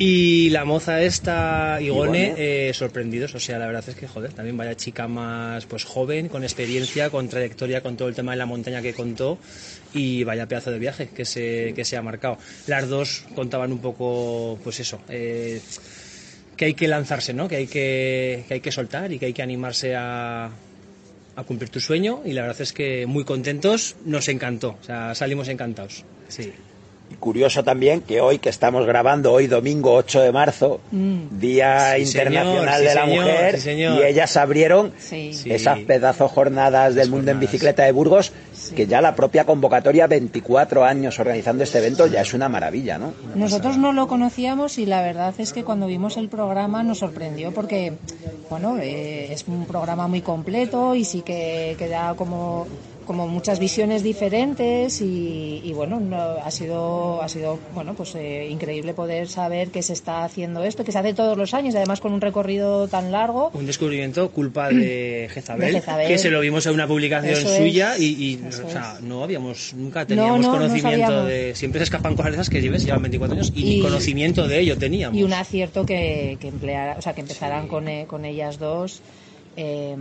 Y 0.00 0.50
la 0.50 0.64
moza 0.64 1.02
esta, 1.02 1.80
Igone, 1.80 2.34
eh, 2.36 2.72
sorprendidos. 2.72 3.34
O 3.34 3.40
sea, 3.40 3.58
la 3.58 3.66
verdad 3.66 3.84
es 3.88 3.96
que, 3.96 4.06
joder, 4.06 4.32
también 4.32 4.56
vaya 4.56 4.76
chica 4.76 5.08
más 5.08 5.66
pues 5.66 5.84
joven, 5.84 6.28
con 6.28 6.44
experiencia, 6.44 7.10
con 7.10 7.28
trayectoria, 7.28 7.82
con 7.82 7.96
todo 7.96 8.08
el 8.08 8.14
tema 8.14 8.30
de 8.30 8.38
la 8.38 8.46
montaña 8.46 8.80
que 8.80 8.94
contó 8.94 9.38
y 9.92 10.22
vaya 10.22 10.46
pedazo 10.46 10.70
de 10.70 10.78
viaje 10.78 11.08
que 11.08 11.24
se, 11.24 11.72
que 11.74 11.84
se 11.84 11.96
ha 11.96 12.02
marcado. 12.02 12.38
Las 12.68 12.88
dos 12.88 13.24
contaban 13.34 13.72
un 13.72 13.80
poco, 13.80 14.60
pues 14.62 14.78
eso, 14.78 15.00
eh, 15.08 15.60
que 16.56 16.66
hay 16.66 16.74
que 16.74 16.86
lanzarse, 16.86 17.34
¿no? 17.34 17.48
Que 17.48 17.56
hay 17.56 17.66
que, 17.66 18.44
que 18.46 18.54
hay 18.54 18.60
que 18.60 18.70
soltar 18.70 19.12
y 19.12 19.18
que 19.18 19.26
hay 19.26 19.32
que 19.32 19.42
animarse 19.42 19.96
a, 19.96 20.48
a 21.34 21.44
cumplir 21.44 21.70
tu 21.70 21.80
sueño 21.80 22.22
y 22.24 22.34
la 22.34 22.42
verdad 22.42 22.60
es 22.60 22.72
que 22.72 23.06
muy 23.06 23.24
contentos, 23.24 23.96
nos 24.04 24.28
encantó, 24.28 24.76
o 24.80 24.84
sea, 24.84 25.16
salimos 25.16 25.48
encantados. 25.48 26.04
Sí. 26.28 26.52
Y 27.10 27.14
curioso 27.14 27.64
también 27.64 28.02
que 28.02 28.20
hoy 28.20 28.38
que 28.38 28.50
estamos 28.50 28.84
grabando, 28.86 29.32
hoy 29.32 29.46
domingo 29.46 29.94
8 29.94 30.20
de 30.20 30.30
marzo, 30.32 30.80
Día 30.90 31.94
Sí, 31.96 32.02
Internacional 32.02 32.74
señor, 32.74 32.80
de 32.82 32.88
sí, 32.90 32.94
la 32.94 33.04
señor, 33.06 33.24
Mujer, 33.24 33.54
sí, 33.56 33.60
señor. 33.62 33.98
y 33.98 34.02
ellas 34.04 34.36
abrieron 34.36 34.92
esas 35.10 35.78
pedazos 35.80 36.30
jornadas 36.30 36.94
del 36.94 37.08
mundo 37.10 37.30
en 37.30 37.40
bicicleta 37.40 37.84
de 37.84 37.92
Burgos, 37.92 38.32
que 38.76 38.86
ya 38.86 39.00
la 39.00 39.14
propia 39.14 39.44
convocatoria, 39.44 40.06
24 40.06 40.84
años 40.84 41.18
organizando 41.18 41.64
este 41.64 41.78
evento, 41.78 42.06
ya 42.06 42.20
es 42.20 42.34
una 42.34 42.50
maravilla, 42.50 42.98
¿no? 42.98 43.14
Nosotros 43.34 43.78
no 43.78 43.92
lo 43.94 44.06
conocíamos 44.06 44.76
y 44.76 44.84
la 44.84 45.00
verdad 45.00 45.32
es 45.38 45.54
que 45.54 45.64
cuando 45.64 45.86
vimos 45.86 46.18
el 46.18 46.28
programa 46.28 46.82
nos 46.82 46.98
sorprendió 46.98 47.52
porque, 47.52 47.94
bueno, 48.50 48.76
eh, 48.78 49.32
es 49.32 49.44
un 49.48 49.64
programa 49.64 50.08
muy 50.08 50.20
completo 50.20 50.94
y 50.94 51.06
sí 51.06 51.22
que, 51.22 51.74
que 51.78 51.88
da 51.88 52.12
como, 52.16 52.66
como 53.08 53.26
muchas 53.26 53.58
visiones 53.58 54.02
diferentes 54.04 55.00
y, 55.00 55.60
y 55.64 55.72
bueno, 55.72 55.98
no- 55.98 56.36
ha 56.44 56.50
sido, 56.52 57.20
ha 57.22 57.28
sido 57.28 57.58
bueno, 57.74 57.94
pues 57.94 58.14
eh, 58.14 58.46
increíble 58.50 58.92
poder 58.94 59.26
saber 59.28 59.70
que 59.70 59.82
se 59.82 59.94
está 59.94 60.22
haciendo 60.24 60.62
esto, 60.62 60.84
que 60.84 60.92
se 60.92 60.98
hace 60.98 61.14
todos 61.14 61.36
los 61.36 61.54
años 61.54 61.74
y 61.74 61.78
además 61.78 62.00
con 62.00 62.12
un 62.12 62.20
recorrido 62.20 62.86
tan 62.86 63.10
largo. 63.10 63.50
Un 63.54 63.66
descubrimiento 63.66 64.30
culpa 64.30 64.68
de 64.68 65.28
Jezabel, 65.34 65.72
De 65.72 65.80
Jezabel. 65.80 66.06
que 66.06 66.18
se 66.18 66.30
lo 66.30 66.38
vimos 66.40 66.66
en 66.66 66.74
una 66.74 66.86
publicación 66.86 67.32
Eso 67.32 67.50
es. 67.50 67.56
suya 67.58 67.96
y, 67.98 68.04
y, 68.04 68.40
Eso 68.46 68.66
o 68.66 68.70
sea, 68.70 68.94
es. 68.98 69.02
no 69.02 69.24
habíamos, 69.24 69.72
nunca 69.74 70.04
teníamos 70.06 70.40
no, 70.42 70.52
no 70.52 70.58
conocimiento 70.58 71.24
de... 71.24 71.54
Siempre 71.56 71.80
se 71.80 71.84
escapan 71.84 72.14
cosas 72.14 72.32
de 72.32 72.36
esas 72.36 72.50
que 72.50 72.60
lleves, 72.60 72.84
llevan 72.84 73.02
24 73.02 73.34
años 73.34 73.52
y, 73.56 73.60
Y- 73.62 73.76
ni 73.76 73.82
conocimiento 73.82 74.46
de 74.46 74.60
ello 74.60 74.76
teníamos. 74.76 75.18
y 75.18 75.22
un 75.22 75.32
acierto 75.32 75.86
que, 75.86 76.36
que 76.40 76.48
empleara, 76.48 76.96
o 76.98 77.02
sea, 77.02 77.14
que 77.14 77.22
empezaran 77.22 77.66
con, 77.68 77.88
eh, 77.88 78.04
con 78.06 78.26
ellas 78.26 78.58
dos, 78.58 79.00
eh, 79.60 79.96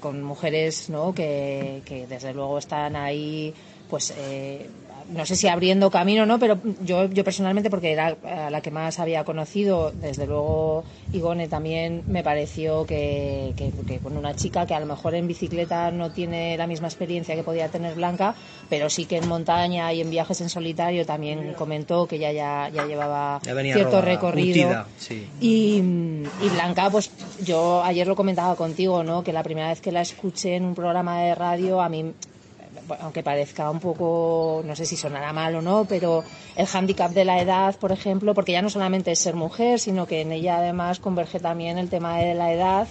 con 0.00 0.22
mujeres, 0.22 0.90
¿no? 0.90 1.14
Que, 1.14 1.80
que 1.86 2.06
desde 2.06 2.34
luego 2.34 2.58
están 2.58 2.94
ahí, 2.94 3.54
pues. 3.92 4.14
eh, 4.16 4.70
no 5.10 5.26
sé 5.26 5.36
si 5.36 5.48
abriendo 5.48 5.90
camino 5.90 6.22
o 6.22 6.26
no, 6.26 6.38
pero 6.38 6.58
yo, 6.82 7.06
yo 7.06 7.24
personalmente, 7.24 7.70
porque 7.70 7.92
era 7.92 8.16
a 8.24 8.50
la 8.50 8.60
que 8.60 8.70
más 8.70 8.98
había 8.98 9.24
conocido, 9.24 9.92
desde 10.00 10.26
luego 10.26 10.84
Igone 11.12 11.48
también 11.48 12.02
me 12.08 12.22
pareció 12.22 12.86
que, 12.86 13.52
que, 13.56 14.00
una 14.04 14.34
chica 14.34 14.66
que 14.66 14.74
a 14.74 14.80
lo 14.80 14.86
mejor 14.86 15.14
en 15.14 15.26
bicicleta 15.26 15.90
no 15.90 16.12
tiene 16.12 16.56
la 16.56 16.66
misma 16.66 16.88
experiencia 16.88 17.34
que 17.34 17.42
podía 17.42 17.68
tener 17.68 17.94
Blanca, 17.94 18.34
pero 18.68 18.88
sí 18.88 19.04
que 19.04 19.18
en 19.18 19.28
montaña 19.28 19.92
y 19.92 20.00
en 20.00 20.10
viajes 20.10 20.40
en 20.40 20.48
solitario 20.48 21.04
también 21.04 21.54
comentó 21.54 22.06
que 22.06 22.18
ya, 22.18 22.32
ya, 22.32 22.70
ya 22.72 22.86
llevaba 22.86 23.40
Ya 23.44 23.54
cierto 23.60 24.00
recorrido. 24.00 24.86
sí. 24.98 25.26
Y, 25.40 25.76
y 25.78 26.48
Blanca, 26.52 26.90
pues 26.90 27.10
yo 27.44 27.82
ayer 27.82 28.06
lo 28.06 28.16
comentaba 28.16 28.56
contigo, 28.56 29.02
¿no? 29.02 29.22
Que 29.22 29.32
la 29.32 29.42
primera 29.42 29.68
vez 29.68 29.80
que 29.80 29.92
la 29.92 30.00
escuché 30.00 30.56
en 30.56 30.64
un 30.64 30.74
programa 30.74 31.20
de 31.22 31.34
radio, 31.34 31.80
a 31.80 31.88
mí, 31.88 32.12
aunque 33.00 33.22
parezca 33.22 33.70
un 33.70 33.80
poco, 33.80 34.62
no 34.64 34.74
sé 34.76 34.86
si 34.86 34.96
sonará 34.96 35.32
mal 35.32 35.54
o 35.54 35.62
no, 35.62 35.84
pero 35.84 36.24
el 36.56 36.66
hándicap 36.66 37.12
de 37.12 37.24
la 37.24 37.40
edad, 37.40 37.76
por 37.78 37.92
ejemplo, 37.92 38.34
porque 38.34 38.52
ya 38.52 38.62
no 38.62 38.70
solamente 38.70 39.12
es 39.12 39.18
ser 39.18 39.34
mujer, 39.34 39.78
sino 39.78 40.06
que 40.06 40.20
en 40.20 40.32
ella 40.32 40.58
además 40.58 41.00
converge 41.00 41.40
también 41.40 41.78
el 41.78 41.88
tema 41.88 42.18
de 42.18 42.34
la 42.34 42.52
edad, 42.52 42.88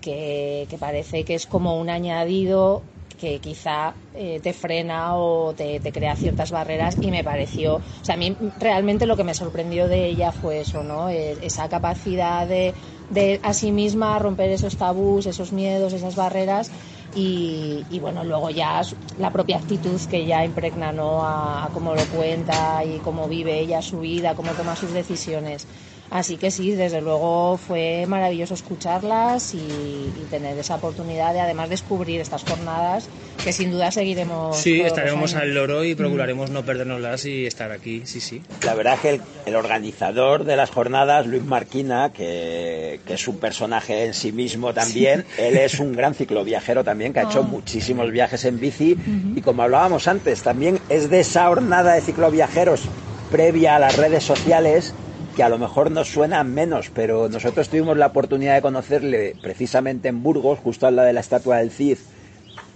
que, 0.00 0.66
que 0.68 0.78
parece 0.78 1.24
que 1.24 1.34
es 1.34 1.46
como 1.46 1.78
un 1.78 1.88
añadido 1.88 2.82
que 3.18 3.38
quizá 3.38 3.94
eh, 4.12 4.40
te 4.42 4.52
frena 4.52 5.16
o 5.16 5.54
te, 5.54 5.80
te 5.80 5.92
crea 5.92 6.14
ciertas 6.16 6.50
barreras 6.50 6.98
y 7.00 7.10
me 7.10 7.24
pareció, 7.24 7.76
o 7.76 7.80
sea, 8.02 8.16
a 8.16 8.18
mí 8.18 8.36
realmente 8.58 9.06
lo 9.06 9.16
que 9.16 9.24
me 9.24 9.34
sorprendió 9.34 9.88
de 9.88 10.06
ella 10.06 10.32
fue 10.32 10.60
eso, 10.60 10.82
¿no? 10.82 11.08
Eh, 11.08 11.38
esa 11.40 11.68
capacidad 11.68 12.46
de, 12.46 12.74
de 13.08 13.40
a 13.42 13.54
sí 13.54 13.72
misma 13.72 14.18
romper 14.18 14.50
esos 14.50 14.76
tabús, 14.76 15.26
esos 15.26 15.52
miedos, 15.52 15.92
esas 15.92 16.16
barreras 16.16 16.70
y, 17.14 17.86
y, 17.88 18.00
bueno, 18.00 18.24
luego 18.24 18.50
ya 18.50 18.82
la 19.16 19.30
propia 19.32 19.56
actitud 19.58 20.00
que 20.08 20.18
ella 20.18 20.44
impregna, 20.44 20.92
¿no? 20.92 21.24
A, 21.24 21.64
a 21.66 21.70
cómo 21.72 21.94
lo 21.94 22.08
cuenta 22.08 22.84
y 22.84 23.00
cómo 23.00 23.28
vive 23.28 23.60
ella 23.60 23.82
su 23.82 24.00
vida, 24.00 24.34
cómo 24.34 24.56
toma 24.56 24.76
sus 24.76 24.92
decisiones. 24.92 25.68
Así 26.10 26.36
que 26.36 26.50
sí, 26.50 26.72
desde 26.72 27.00
luego 27.00 27.56
fue 27.56 28.04
maravilloso 28.06 28.54
escucharlas 28.54 29.52
y, 29.54 29.58
y 29.58 30.26
tener 30.30 30.56
esa 30.58 30.76
oportunidad 30.76 31.32
de 31.32 31.40
además 31.40 31.70
descubrir 31.70 32.20
estas 32.20 32.44
jornadas 32.44 33.08
que 33.42 33.52
sin 33.52 33.70
duda 33.72 33.90
seguiremos. 33.90 34.56
Sí, 34.56 34.80
estaremos 34.80 35.34
al 35.34 35.54
loro 35.54 35.84
y 35.84 35.94
procuraremos 35.94 36.50
no 36.50 36.62
perdernoslas 36.64 37.24
y 37.26 37.46
estar 37.46 37.72
aquí, 37.72 38.02
sí, 38.06 38.20
sí. 38.20 38.42
La 38.62 38.74
verdad 38.74 38.94
es 38.94 39.00
que 39.00 39.10
el, 39.10 39.22
el 39.46 39.56
organizador 39.56 40.44
de 40.44 40.56
las 40.56 40.70
jornadas, 40.70 41.26
Luis 41.26 41.42
Marquina, 41.44 42.12
que, 42.12 43.00
que 43.06 43.14
es 43.14 43.26
un 43.28 43.38
personaje 43.38 44.04
en 44.06 44.14
sí 44.14 44.32
mismo 44.32 44.72
también, 44.72 45.24
él 45.36 45.56
es 45.56 45.80
un 45.80 45.92
gran 45.92 46.14
cicloviajero 46.14 46.84
también, 46.84 47.12
que 47.12 47.20
ha 47.20 47.24
hecho 47.24 47.40
Ah. 47.40 47.42
muchísimos 47.42 48.10
viajes 48.10 48.44
en 48.44 48.60
bici 48.60 48.96
y 49.34 49.40
como 49.40 49.62
hablábamos 49.62 50.06
antes, 50.08 50.42
también 50.42 50.78
es 50.88 51.10
de 51.10 51.20
esa 51.20 51.48
jornada 51.48 51.94
de 51.94 52.00
cicloviajeros 52.00 52.82
previa 53.30 53.76
a 53.76 53.78
las 53.78 53.96
redes 53.96 54.22
sociales 54.24 54.94
que 55.34 55.42
a 55.42 55.48
lo 55.48 55.58
mejor 55.58 55.90
nos 55.90 56.08
suena 56.08 56.44
menos, 56.44 56.90
pero 56.94 57.28
nosotros 57.28 57.68
tuvimos 57.68 57.96
la 57.96 58.06
oportunidad 58.06 58.54
de 58.54 58.62
conocerle 58.62 59.34
precisamente 59.40 60.08
en 60.08 60.22
Burgos, 60.22 60.58
justo 60.60 60.86
al 60.86 60.96
lado 60.96 61.06
de 61.06 61.12
la 61.12 61.20
estatua 61.20 61.58
del 61.58 61.70
Cid, 61.70 61.98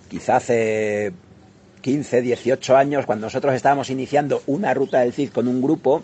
quizá 0.08 0.36
hace 0.36 1.12
15, 1.80 2.22
18 2.22 2.76
años, 2.76 3.06
cuando 3.06 3.26
nosotros 3.26 3.54
estábamos 3.54 3.90
iniciando 3.90 4.42
una 4.46 4.74
ruta 4.74 5.00
del 5.00 5.12
CID 5.12 5.30
con 5.30 5.48
un 5.48 5.62
grupo, 5.62 6.02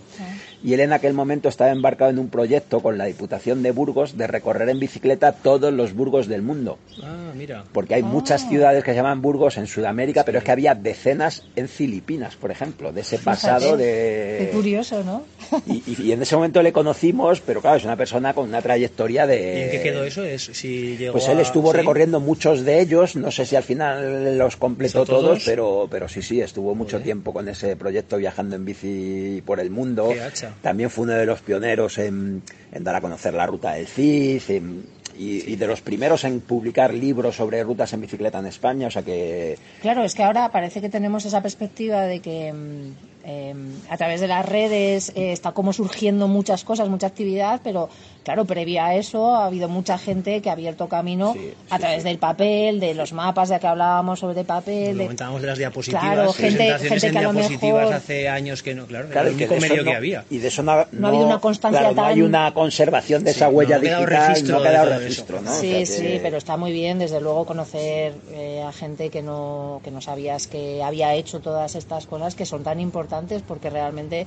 y 0.65 0.73
él 0.73 0.81
en 0.81 0.93
aquel 0.95 1.13
momento 1.13 1.49
estaba 1.49 1.71
embarcado 1.71 2.11
en 2.11 2.19
un 2.19 2.29
proyecto 2.31 2.81
con 2.81 2.97
la 2.99 3.05
Diputación 3.05 3.63
de 3.63 3.71
Burgos 3.71 4.17
de 4.17 4.27
recorrer 4.27 4.69
en 4.71 4.81
bicicleta 4.81 5.33
todos 5.33 5.73
los 5.73 5.93
burgos 5.95 6.27
del 6.27 6.41
mundo. 6.43 6.79
Ah, 7.03 7.33
mira. 7.37 7.65
Porque 7.73 7.95
hay 7.95 8.03
muchas 8.03 8.49
ciudades 8.49 8.83
que 8.83 8.93
se 8.93 8.97
llaman 8.97 9.21
Burgos 9.21 9.59
en 9.59 9.67
Sudamérica, 9.67 10.25
pero 10.25 10.39
es 10.39 10.45
que 10.45 10.53
había 10.53 10.75
decenas 10.75 11.43
en 11.55 11.69
Filipinas, 11.69 12.37
por 12.37 12.51
ejemplo, 12.51 12.93
de 12.93 13.03
ese 13.03 13.19
pasado 13.19 13.77
Qué 13.77 13.83
de... 13.85 14.51
curioso, 14.53 15.05
¿no? 15.05 15.25
Y, 15.67 15.83
y- 15.87 16.03
y 16.09 16.13
en 16.13 16.23
ese 16.23 16.35
momento 16.35 16.63
le 16.63 16.73
conocimos, 16.73 17.41
pero 17.41 17.61
claro, 17.61 17.77
es 17.77 17.85
una 17.85 17.97
persona 17.97 18.33
con 18.35 18.49
una 18.49 18.63
trayectoria 18.63 19.27
de... 19.27 19.59
¿Y 19.59 19.63
en 19.63 19.71
qué 19.71 19.81
quedó 19.83 20.05
eso? 20.05 20.25
Es, 20.25 20.45
si 20.45 20.97
llegó 20.97 21.13
Pues 21.13 21.29
él 21.29 21.39
a- 21.39 21.43
estuvo 21.43 21.73
¿sí? 21.73 21.77
recorriendo 21.79 22.21
muchos 22.21 22.65
de 22.65 22.81
ellos, 22.81 23.17
no 23.17 23.31
sé 23.31 23.45
si 23.47 23.55
al 23.57 23.63
final 23.65 24.39
los 24.39 24.57
completó 24.57 25.03
¿Hizo 25.03 25.07
todos? 25.07 25.23
todos, 25.25 25.43
pero, 25.45 25.89
pero 25.91 26.09
sí, 26.09 26.23
sí, 26.23 26.41
estuvo 26.41 26.75
mucho 26.75 27.01
tiempo 27.01 27.33
con 27.33 27.49
ese 27.49 27.77
proyecto 27.77 28.17
viajando 28.17 28.57
en 28.57 28.65
bici 28.65 29.43
por 29.45 29.61
el 29.61 29.71
mundo. 29.71 30.09
Qué 30.13 30.21
hacha. 30.23 30.54
También 30.63 30.91
fue 30.91 31.05
uno 31.05 31.13
de 31.15 31.27
los 31.27 31.41
pioneros 31.41 31.99
en, 31.99 32.43
en 32.73 32.85
dar 32.85 32.95
a 32.97 33.01
conocer 33.01 33.35
la 33.35 33.47
ruta 33.47 33.73
del 33.73 33.87
CID 33.87 34.43
en- 34.49 34.87
y, 35.17 35.53
y 35.53 35.55
de 35.57 35.67
los 35.69 35.81
primeros 35.81 36.25
en 36.25 36.41
publicar 36.41 36.93
libros 36.93 37.37
sobre 37.37 37.63
rutas 37.63 37.93
en 37.93 38.01
bicicleta 38.01 38.41
en 38.41 38.47
España, 38.47 38.89
o 38.89 38.91
sea 38.91 39.03
que 39.03 39.57
Claro, 39.81 40.03
es 40.03 40.13
que 40.13 40.25
ahora 40.25 40.51
parece 40.51 40.81
que 40.81 40.89
tenemos 40.89 41.25
esa 41.25 41.41
perspectiva 41.41 42.03
de 42.03 42.19
que 42.19 42.53
mm, 42.53 42.93
eh, 43.25 43.55
a 43.91 43.97
través 43.97 44.21
de 44.21 44.27
las 44.27 44.45
redes 44.45 45.11
eh, 45.15 45.31
está 45.33 45.53
como 45.53 45.73
surgiendo 45.73 46.27
muchas 46.27 46.65
cosas, 46.65 46.89
mucha 46.89 47.07
actividad, 47.07 47.61
pero 47.63 47.89
claro, 48.25 48.45
previa 48.47 48.87
a 48.87 48.95
eso 48.97 49.37
ha 49.37 49.47
habido 49.47 49.69
mucha 49.69 49.99
gente 49.99 50.41
que 50.41 50.49
ha 50.49 50.55
abierto 50.55 50.89
camino 50.89 51.35
a 51.71 51.79
través 51.79 52.03
del 52.05 52.19
papel, 52.19 52.81
de 52.81 52.95
los 52.95 53.13
mapas 53.13 53.51
de 53.51 53.61
que 53.61 53.67
hablábamos 53.67 54.19
sobre 54.21 54.43
papel. 54.45 54.93
Lo 54.93 54.99
de- 54.99 55.05
comentábamos 55.05 55.41
de 55.43 55.47
las 55.47 55.59
diapositivas, 55.59 56.03
Claro, 56.03 56.33
gente- 56.33 56.57
presentaciones 56.57 56.89
gente 56.91 57.07
en 57.07 57.13
que 57.13 57.19
a 57.19 57.23
lo 57.23 57.33
diapositivas 57.35 57.81
mejor- 57.83 57.95
hace 57.95 58.29
años 58.29 58.63
que 58.63 58.75
no, 58.75 58.87
claro, 58.87 59.09
Claro, 59.09 59.21
era 59.29 59.31
el 59.31 59.37
que 59.37 59.45
único 59.45 59.53
de 59.55 59.59
eso 59.59 59.69
medio 59.69 59.85
no- 59.85 59.91
que 59.91 59.97
había. 59.97 60.25
Y 60.31 60.39
de 60.39 60.49
eso 60.49 60.63
no, 60.63 60.87
No 60.91 61.07
ha 61.07 61.11
habido 61.11 61.27
una 61.27 61.39
constancia 61.39 61.81
claro, 61.81 61.95
no 61.95 62.05
hay 62.07 62.23
una 62.23 62.55
conservación 62.55 63.23
de 63.25 63.33
Sí, 63.33 63.37
esa 63.37 63.49
huella 63.51 63.77
no 63.77 63.77
ha 63.77 63.81
quedado 63.83 64.01
digital, 64.07 64.29
registro 64.29 64.53
no 64.53 64.57
ha 64.57 64.63
de 64.65 64.69
quedado 64.71 64.99
registro, 64.99 65.41
¿no? 65.43 65.51
O 65.51 65.55
Sí, 65.55 65.69
sea 65.71 65.79
que- 65.81 65.87
sí, 65.87 66.21
pero 66.23 66.37
está 66.39 66.57
muy 66.57 66.73
bien, 66.73 66.99
desde 66.99 67.21
luego, 67.21 67.45
conocer 67.45 68.15
eh, 68.33 68.63
a 68.67 68.73
gente 68.73 69.11
que 69.11 69.23
no, 69.23 69.81
que 69.85 69.91
no 69.91 70.01
sabías 70.01 70.47
que 70.47 70.83
había 70.83 71.15
hecho 71.15 71.41
todas 71.41 71.75
estas 71.75 72.07
cosas 72.07 72.35
que 72.35 72.47
son 72.47 72.63
tan 72.63 72.81
importantes 72.81 73.43
porque 73.47 73.69
realmente, 73.69 74.27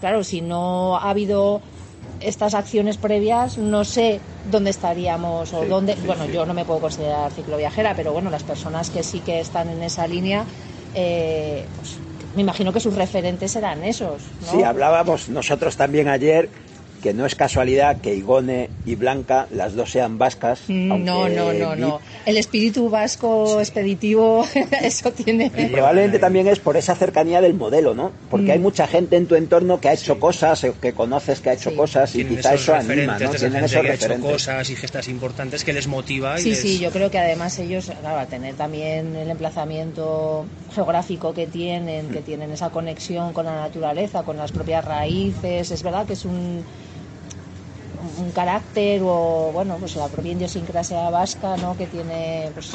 claro, 0.00 0.24
si 0.24 0.40
no 0.40 0.96
ha 0.96 1.10
habido 1.10 1.60
estas 2.20 2.54
acciones 2.54 2.96
previas, 2.98 3.58
no 3.58 3.84
sé 3.84 4.20
dónde 4.50 4.70
estaríamos 4.70 5.52
o 5.52 5.62
Sí, 5.62 5.68
dónde. 5.68 5.94
sí, 5.94 6.02
bueno, 6.06 6.26
sí. 6.26 6.32
yo 6.32 6.46
no 6.46 6.54
me 6.54 6.64
puedo 6.64 6.80
considerar 6.80 7.30
cicloviajera, 7.32 7.94
pero 7.94 8.12
bueno, 8.12 8.30
las 8.30 8.42
personas 8.42 8.90
que 8.90 9.02
sí 9.02 9.20
que 9.20 9.40
están 9.40 9.68
en 9.68 9.82
esa 9.82 10.06
línea, 10.06 10.44
eh, 10.94 11.66
pues, 11.76 11.96
me 12.34 12.42
imagino 12.42 12.72
que 12.72 12.80
sus 12.80 12.94
referentes 12.94 13.52
serán 13.52 13.84
esos. 13.84 14.22
¿no? 14.40 14.50
Sí, 14.50 14.62
hablábamos 14.62 15.28
nosotros 15.28 15.76
también 15.76 16.08
ayer 16.08 16.50
que 17.04 17.12
no 17.12 17.26
es 17.26 17.34
casualidad 17.34 17.98
que 18.00 18.14
Igone 18.14 18.70
y 18.86 18.94
Blanca, 18.94 19.46
las 19.50 19.74
dos 19.74 19.90
sean 19.90 20.16
vascas. 20.16 20.62
Mm, 20.68 20.90
aunque 20.90 21.04
No, 21.10 21.28
no, 21.28 21.52
no, 21.52 21.74
vi- 21.74 21.80
no. 21.82 22.00
El 22.24 22.38
espíritu 22.38 22.88
vasco 22.88 23.60
expeditivo, 23.60 24.46
eso 24.82 25.12
tiene. 25.12 25.52
Y 25.54 25.66
probablemente 25.66 26.18
también 26.18 26.48
es 26.48 26.60
por 26.60 26.78
esa 26.78 26.94
cercanía 26.94 27.42
del 27.42 27.52
modelo, 27.52 27.94
¿no? 27.94 28.12
Porque 28.30 28.46
Mm. 28.46 28.50
hay 28.52 28.58
mucha 28.58 28.86
gente 28.86 29.16
en 29.18 29.26
tu 29.26 29.34
entorno 29.34 29.80
que 29.82 29.90
ha 29.90 29.92
hecho 29.92 30.18
cosas, 30.18 30.64
o 30.64 30.80
que 30.80 30.94
conoces 30.94 31.40
que 31.42 31.50
ha 31.50 31.52
hecho 31.52 31.68
Sí. 31.68 31.76
cosas 31.76 32.16
y 32.16 32.24
quizá 32.24 32.54
eso 32.54 32.74
anima, 32.74 33.18
¿no? 33.18 33.30
Tienen 33.32 33.52
gente 33.52 33.66
esos 33.66 33.82
que 33.82 33.90
ha 33.90 33.94
hecho 33.94 34.20
cosas 34.20 34.70
y 34.70 34.76
gestas 34.76 35.06
importantes 35.08 35.62
que 35.62 35.74
les 35.74 35.86
motiva 35.86 36.40
y 36.40 36.42
Sí, 36.42 36.48
les... 36.50 36.58
sí, 36.60 36.78
yo 36.78 36.90
creo 36.90 37.10
que 37.10 37.18
además 37.18 37.58
ellos, 37.58 37.84
claro, 38.00 38.18
al 38.18 38.28
tener 38.28 38.54
también 38.54 39.14
el 39.14 39.28
emplazamiento 39.28 40.46
geográfico 40.74 41.34
que 41.34 41.46
tienen, 41.46 42.08
que 42.08 42.22
tienen 42.22 42.50
esa 42.50 42.70
conexión 42.70 43.34
con 43.34 43.44
la 43.44 43.56
naturaleza, 43.56 44.22
con 44.22 44.38
las 44.38 44.52
propias 44.52 44.82
raíces, 44.82 45.70
es 45.70 45.82
verdad 45.82 46.06
que 46.06 46.14
es 46.14 46.24
un 46.24 46.64
un 48.18 48.30
carácter 48.30 49.02
o, 49.04 49.50
bueno, 49.52 49.76
pues 49.78 49.96
la 49.96 50.08
propia 50.08 50.32
idiosincrasia 50.32 51.10
vasca, 51.10 51.56
¿no? 51.56 51.76
Que 51.76 51.86
tiene, 51.86 52.50
pues, 52.54 52.70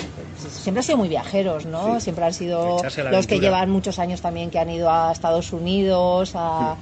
siempre 0.51 0.79
han 0.79 0.83
sido 0.83 0.97
muy 0.97 1.09
viajeros, 1.09 1.65
¿no? 1.65 1.99
Siempre 1.99 2.25
han 2.25 2.33
sido 2.33 2.81
los 3.11 3.27
que 3.27 3.39
llevan 3.39 3.69
muchos 3.69 3.99
años 3.99 4.21
también 4.21 4.49
que 4.49 4.59
han 4.59 4.69
ido 4.69 4.89
a 4.89 5.11
Estados 5.11 5.53
Unidos, 5.53 6.31
a, 6.35 6.75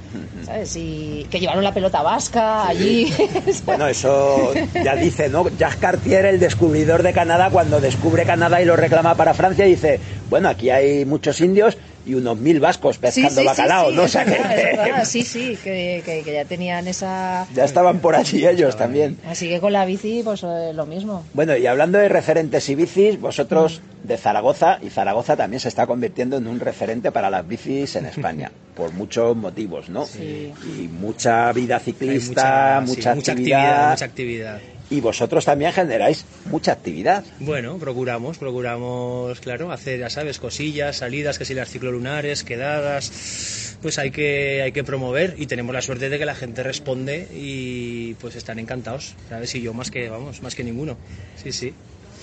¿sabes? 0.45 0.75
Y 0.75 1.27
que 1.29 1.39
llevaron 1.39 1.63
la 1.63 1.73
pelota 1.73 2.01
vasca 2.01 2.67
allí. 2.67 3.13
Bueno, 3.65 3.87
eso 3.87 4.53
ya 4.83 4.95
dice, 4.95 5.29
¿no? 5.29 5.47
Jacques 5.57 5.77
Cartier, 5.77 6.25
el 6.25 6.39
descubridor 6.39 7.03
de 7.03 7.13
Canadá, 7.13 7.49
cuando 7.49 7.81
descubre 7.81 8.25
Canadá 8.25 8.61
y 8.61 8.65
lo 8.65 8.75
reclama 8.75 9.15
para 9.15 9.33
Francia, 9.33 9.65
dice, 9.65 9.99
bueno, 10.29 10.49
aquí 10.49 10.69
hay 10.69 11.05
muchos 11.05 11.39
indios 11.41 11.77
y 12.05 12.13
unos 12.13 12.37
mil 12.37 12.59
vascos 12.61 12.97
pescando 12.97 13.29
sí, 13.31 13.39
sí, 13.39 13.45
bacalao, 13.45 13.89
sí, 13.89 13.95
¿no? 13.95 14.01
O 14.03 14.05
es 14.05 14.11
sea, 14.11 14.23
que- 14.23 14.31
verdad, 14.31 14.57
es 14.57 14.77
verdad. 14.77 15.03
Sí, 15.05 15.23
sí, 15.23 15.57
que, 15.63 16.01
que- 16.05 16.23
que 16.23 16.33
ya 16.33 16.45
tenían 16.45 16.87
esa... 16.87 17.47
ya 17.53 17.65
estaban 17.65 17.99
por 17.99 18.15
allí 18.15 18.45
ellos 18.47 18.77
también. 18.77 19.17
Así 19.27 19.49
que 19.49 19.59
con 19.59 19.73
la 19.73 19.85
bici, 19.85 20.21
pues 20.23 20.43
eh, 20.43 20.71
lo 20.73 20.85
mismo. 20.85 21.25
Bueno, 21.33 21.55
y 21.57 21.67
hablando 21.67 21.97
de 21.97 22.07
referentes 22.09 22.67
y 22.69 22.75
bicis, 22.75 23.19
vosotros 23.19 23.81
de 24.03 24.17
Zaragoza, 24.17 24.79
y 24.81 24.89
Zaragoza 24.89 25.35
también 25.35 25.59
se 25.59 25.67
está 25.67 25.85
convirtiendo 25.85 26.37
en 26.37 26.47
un 26.47 26.59
referente 26.59 27.11
para 27.11 27.29
las 27.29 27.45
bicis 27.47 27.95
en 27.97 28.05
España, 28.05 28.51
por 28.75 28.93
muchos 28.93 29.35
motivos, 29.35 29.89
¿no? 29.89 30.05
Sí. 30.05 30.53
Y 30.63 30.87
mucha 30.87 31.51
vida 31.51 31.79
ciclista, 31.79 32.81
mucha, 32.85 33.15
mucha 33.15 33.31
actividad, 33.33 33.59
actividad, 33.61 33.89
mucha 33.91 34.05
actividad. 34.05 34.59
Y 34.89 35.01
vosotros 35.01 35.45
también 35.45 35.73
generáis 35.73 36.25
mucha 36.45 36.71
actividad. 36.71 37.23
Bueno, 37.39 37.77
procuramos, 37.77 38.37
procuramos, 38.37 39.39
claro, 39.39 39.71
hacer, 39.71 39.99
ya 39.99 40.09
sabes, 40.09 40.39
cosillas, 40.39 40.97
salidas, 40.97 41.37
que 41.37 41.45
si 41.45 41.53
las 41.53 41.69
ciclolunares, 41.69 42.43
quedadas, 42.43 43.77
pues 43.81 43.99
hay 43.99 44.11
que, 44.11 44.61
hay 44.61 44.71
que 44.71 44.83
promover 44.83 45.35
y 45.37 45.47
tenemos 45.47 45.73
la 45.73 45.81
suerte 45.81 46.09
de 46.09 46.17
que 46.17 46.25
la 46.25 46.35
gente 46.35 46.63
responde 46.63 47.27
y 47.33 48.13
pues 48.15 48.35
están 48.35 48.59
encantados, 48.59 49.15
¿sabes? 49.29 49.53
Y 49.55 49.61
yo 49.61 49.73
más 49.73 49.91
que, 49.91 50.09
vamos, 50.09 50.41
más 50.41 50.55
que 50.55 50.63
ninguno, 50.63 50.97
sí, 51.41 51.51
sí. 51.51 51.73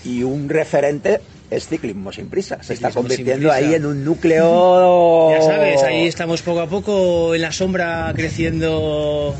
Y 0.04 0.22
un 0.22 0.50
referente 0.50 1.20
es 1.50 1.66
ciclismo 1.66 2.12
sin 2.12 2.28
prisa. 2.28 2.62
Se 2.62 2.74
está 2.74 2.88
Ciclismo 2.88 3.02
convirtiendo 3.02 3.50
ahí 3.50 3.74
en 3.74 3.86
un 3.86 4.04
núcleo. 4.04 5.30
Ya 5.34 5.42
sabes, 5.42 5.82
ahí 5.82 6.06
estamos 6.06 6.42
poco 6.42 6.60
a 6.60 6.68
poco 6.68 7.34
en 7.34 7.40
la 7.40 7.50
sombra 7.50 8.12
creciendo 8.14 9.34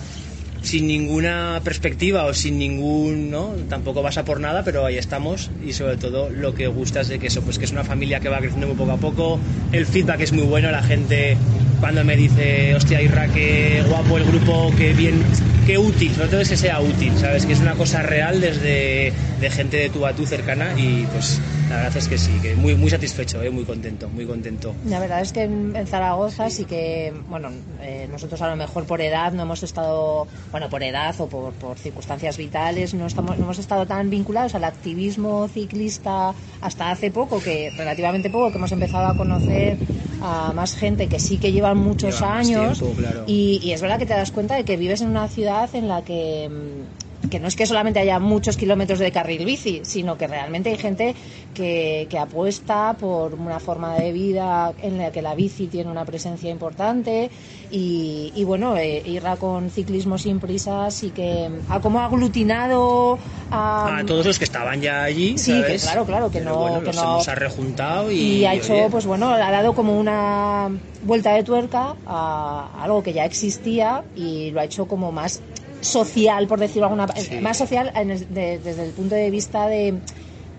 sin 0.65 0.87
ninguna 0.87 1.61
perspectiva 1.63 2.25
o 2.25 2.35
sin 2.35 2.59
ningún, 2.59 3.31
¿no? 3.31 3.53
Tampoco 3.69 4.03
vas 4.03 4.19
a 4.19 4.25
por 4.25 4.41
nada, 4.41 4.65
pero 4.65 4.87
ahí 4.87 4.97
estamos 4.97 5.51
y 5.65 5.75
sobre 5.75 5.97
todo 5.97 6.31
lo 6.31 6.55
que 6.55 6.67
gusta 6.67 7.03
es 7.03 7.09
de 7.09 7.19
que 7.19 7.27
eso, 7.29 7.43
pues 7.43 7.59
que 7.59 7.67
es 7.67 7.73
una 7.73 7.85
familia 7.85 8.21
que 8.21 8.29
va 8.29 8.39
creciendo 8.39 8.67
muy 8.67 8.77
poco 8.77 8.93
a 8.93 8.97
poco, 8.97 9.39
el 9.73 9.87
feedback 9.87 10.21
es 10.21 10.33
muy 10.33 10.45
bueno, 10.45 10.71
la 10.71 10.83
gente 10.83 11.37
cuando 11.81 12.03
me 12.03 12.17
dice, 12.17 12.75
hostia, 12.75 13.03
Irra, 13.03 13.29
qué 13.29 13.83
guapo 13.87 14.17
el 14.17 14.25
grupo, 14.25 14.73
qué 14.79 14.95
bien, 14.95 15.23
qué 15.67 15.79
útil, 15.79 16.15
sobre 16.15 16.29
todo 16.29 16.41
es 16.41 16.49
que 16.49 16.57
sea 16.57 16.81
útil, 16.81 17.17
¿sabes? 17.17 17.47
Que 17.47 17.55
es 17.55 17.61
una 17.61 17.75
cosa 17.75 18.03
real 18.03 18.41
desde 18.41 19.13
de 19.41 19.51
gente 19.51 19.77
de 19.77 19.89
tú 19.89 20.07
a 20.07 20.13
tú 20.13 20.27
cercana 20.27 20.75
y 20.77 21.07
pues 21.07 21.41
la 21.71 21.77
verdad 21.77 21.97
es 21.97 22.09
que 22.09 22.19
sí, 22.19 22.33
que 22.43 22.55
muy, 22.55 22.75
muy 22.75 22.91
satisfecho, 22.91 23.43
¿eh? 23.43 23.51
muy 23.51 23.65
contento, 23.65 24.09
muy 24.09 24.27
contento. 24.27 24.75
La 24.87 25.01
verdad 25.01 25.23
es 25.23 25.33
que 25.33 25.43
en, 25.43 25.75
en 25.75 25.87
Zaragoza 25.87 26.51
sí 26.51 26.67
que, 26.67 27.13
bueno, 27.29 27.49
eh, 27.81 28.07
nosotros 28.11 28.41
a 28.43 28.49
lo 28.49 28.57
mejor 28.57 28.85
por 28.85 29.01
edad 29.01 29.33
no 29.33 29.43
hemos 29.43 29.63
estado, 29.63 30.29
bueno, 30.51 30.69
por 30.69 30.83
edad 30.83 31.15
o 31.19 31.27
por, 31.29 31.53
por 31.55 31.79
circunstancias 31.79 32.37
vitales, 32.37 32.93
no, 32.93 33.07
estamos, 33.07 33.39
no 33.39 33.45
hemos 33.45 33.59
estado 33.59 33.87
tan 33.87 34.11
vinculados 34.11 34.55
al 34.55 34.65
activismo 34.65 35.49
ciclista 35.49 36.35
hasta 36.61 36.91
hace 36.91 37.11
poco, 37.11 37.41
que 37.41 37.71
relativamente 37.77 38.29
poco, 38.29 38.51
que 38.51 38.59
hemos 38.59 38.73
empezado 38.73 39.07
a 39.07 39.17
conocer 39.17 39.79
a 40.27 40.53
más 40.55 40.75
gente 40.75 41.07
que 41.09 41.19
sí 41.19 41.39
que 41.39 41.53
llevan 41.53 41.77
muchos 41.79 42.15
Lleva 42.21 42.39
años. 42.39 42.79
tiempo, 42.79 42.97
claro. 42.97 43.25
y, 43.27 43.61
y 43.63 43.73
es 43.73 43.83
verdad 43.83 43.99
que 43.99 44.07
te 44.07 44.15
das 44.15 44.33
cuenta 44.33 44.57
de 44.57 44.65
que 44.65 44.77
vives 44.79 45.03
en 45.03 45.09
una 45.09 45.29
ciudad 45.29 45.69
en 45.75 45.87
la 45.89 46.03
que 46.03 46.49
mm, 46.49 46.84
que 47.31 47.41
no 47.41 47.49
es 47.49 47.57
que 47.57 47.67
solamente 47.67 48.01
haya 48.01 48.19
muchos 48.19 48.57
kilómetros 48.57 48.99
de 48.99 49.11
carril 49.13 49.45
bici, 49.45 49.83
sino 49.85 50.17
que 50.17 50.27
realmente 50.27 50.71
hay 50.71 50.77
gente 50.79 51.15
que, 51.53 52.07
que 52.11 52.19
apuesta 52.19 52.97
por 52.99 53.35
una 53.35 53.61
forma 53.61 53.97
de 53.97 54.13
vida 54.13 54.73
en 54.83 54.99
la 54.99 55.11
que 55.11 55.23
la 55.23 55.35
bici 55.35 55.67
tiene 55.69 55.91
una 55.91 56.05
presencia 56.05 56.51
importante 56.51 57.31
y, 57.71 58.33
y 58.35 58.45
bueno, 58.45 58.77
eh, 58.77 59.03
Irra 59.07 59.37
con 59.37 59.71
ciclismo 59.71 60.19
sin 60.19 60.39
prisas 60.41 61.03
y 61.03 61.11
que 61.11 61.51
ha 61.69 61.81
como 61.81 62.01
aglutinado 62.01 63.19
a, 63.51 63.99
a 63.99 64.05
todos 64.07 64.27
los 64.27 64.39
que 64.39 64.45
estaban 64.45 64.81
ya 64.81 65.03
allí. 65.03 65.39
Sí, 65.39 65.63
que 65.67 65.77
claro, 65.77 66.05
claro, 66.05 66.31
que 66.31 66.39
Pero 66.41 66.51
no- 66.53 66.59
Bueno, 66.61 66.81
que 66.81 66.87
los 66.87 66.97
no- 66.97 67.03
hemos 67.15 67.27
rejuntado 67.27 68.11
y. 68.11 68.17
y 68.17 68.45
ha 68.47 68.55
hecho, 68.55 68.73
oye, 68.75 68.89
pues 68.91 69.07
bueno, 69.07 69.29
ha 69.31 69.51
dado 69.51 69.75
como 69.75 69.99
una 69.99 70.71
vuelta 71.03 71.33
de 71.35 71.45
tuerca 71.45 71.97
a 72.07 72.71
algo 72.83 73.03
que 73.03 73.13
ya 73.13 73.25
existía 73.25 74.05
y 74.15 74.51
lo 74.51 74.61
ha 74.61 74.65
hecho 74.65 74.87
como 74.87 75.13
más 75.13 75.41
social, 75.85 76.47
por 76.47 76.59
decirlo 76.61 76.85
alguna 76.87 77.07
Sí. 77.17 77.39
más 77.41 77.57
social 77.59 77.93
en 77.95 78.11
el- 78.11 78.33
de- 78.33 78.59
desde 78.59 78.83
el 78.85 78.93
punto 78.95 79.15
de 79.15 79.31
vista 79.31 79.67
de, 79.69 80.01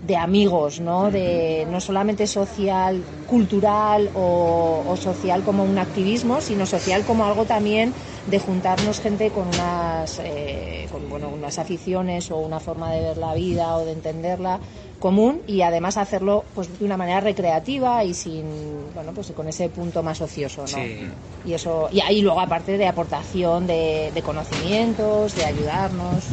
de 0.02 0.16
amigos, 0.18 0.80
¿no? 0.80 1.10
De 1.12 1.66
no 1.70 1.80
solamente 1.82 2.28
social, 2.28 3.06
cultural 3.26 4.12
o, 4.14 4.84
o 4.86 4.96
social 4.98 5.44
como 5.44 5.64
un 5.64 5.78
activismo, 5.80 6.42
sino 6.42 6.66
social 6.66 7.06
como 7.06 7.26
algo 7.26 7.46
también 7.46 7.96
de 8.26 8.40
juntarnos 8.40 9.00
gente 9.00 9.32
con 9.32 9.48
unas, 9.48 10.20
eh, 10.24 10.88
con, 10.92 11.08
bueno, 11.10 11.30
unas 11.30 11.60
aficiones 11.60 12.32
o 12.32 12.38
una 12.38 12.60
forma 12.60 12.92
de 12.92 13.02
ver 13.02 13.18
la 13.18 13.34
vida 13.36 13.76
o 13.78 13.86
de 13.86 13.92
entenderla 13.92 14.60
común 15.00 15.42
y 15.46 15.62
además 15.62 15.98
hacerlo 15.98 16.46
pues 16.56 16.80
de 16.80 16.86
una 16.86 16.98
manera 16.98 17.20
recreativa 17.20 18.04
y 18.04 18.14
sin 18.16 18.94
bueno 18.96 19.14
pues 19.14 19.32
con 19.34 19.48
ese 19.48 19.70
punto 19.70 20.02
más 20.02 20.22
ocioso 20.22 20.62
¿no? 20.62 20.68
Sí. 20.68 20.98
y 21.44 21.54
eso 21.54 21.90
y 21.92 22.00
ahí 22.00 22.22
luego 22.22 22.40
aparte 22.40 22.78
de 22.78 22.88
aportación 22.88 23.68
de, 23.68 24.12
de 24.14 24.22
conocimientos 24.24 25.36
de 25.36 25.46
ayudarnos 25.46 26.26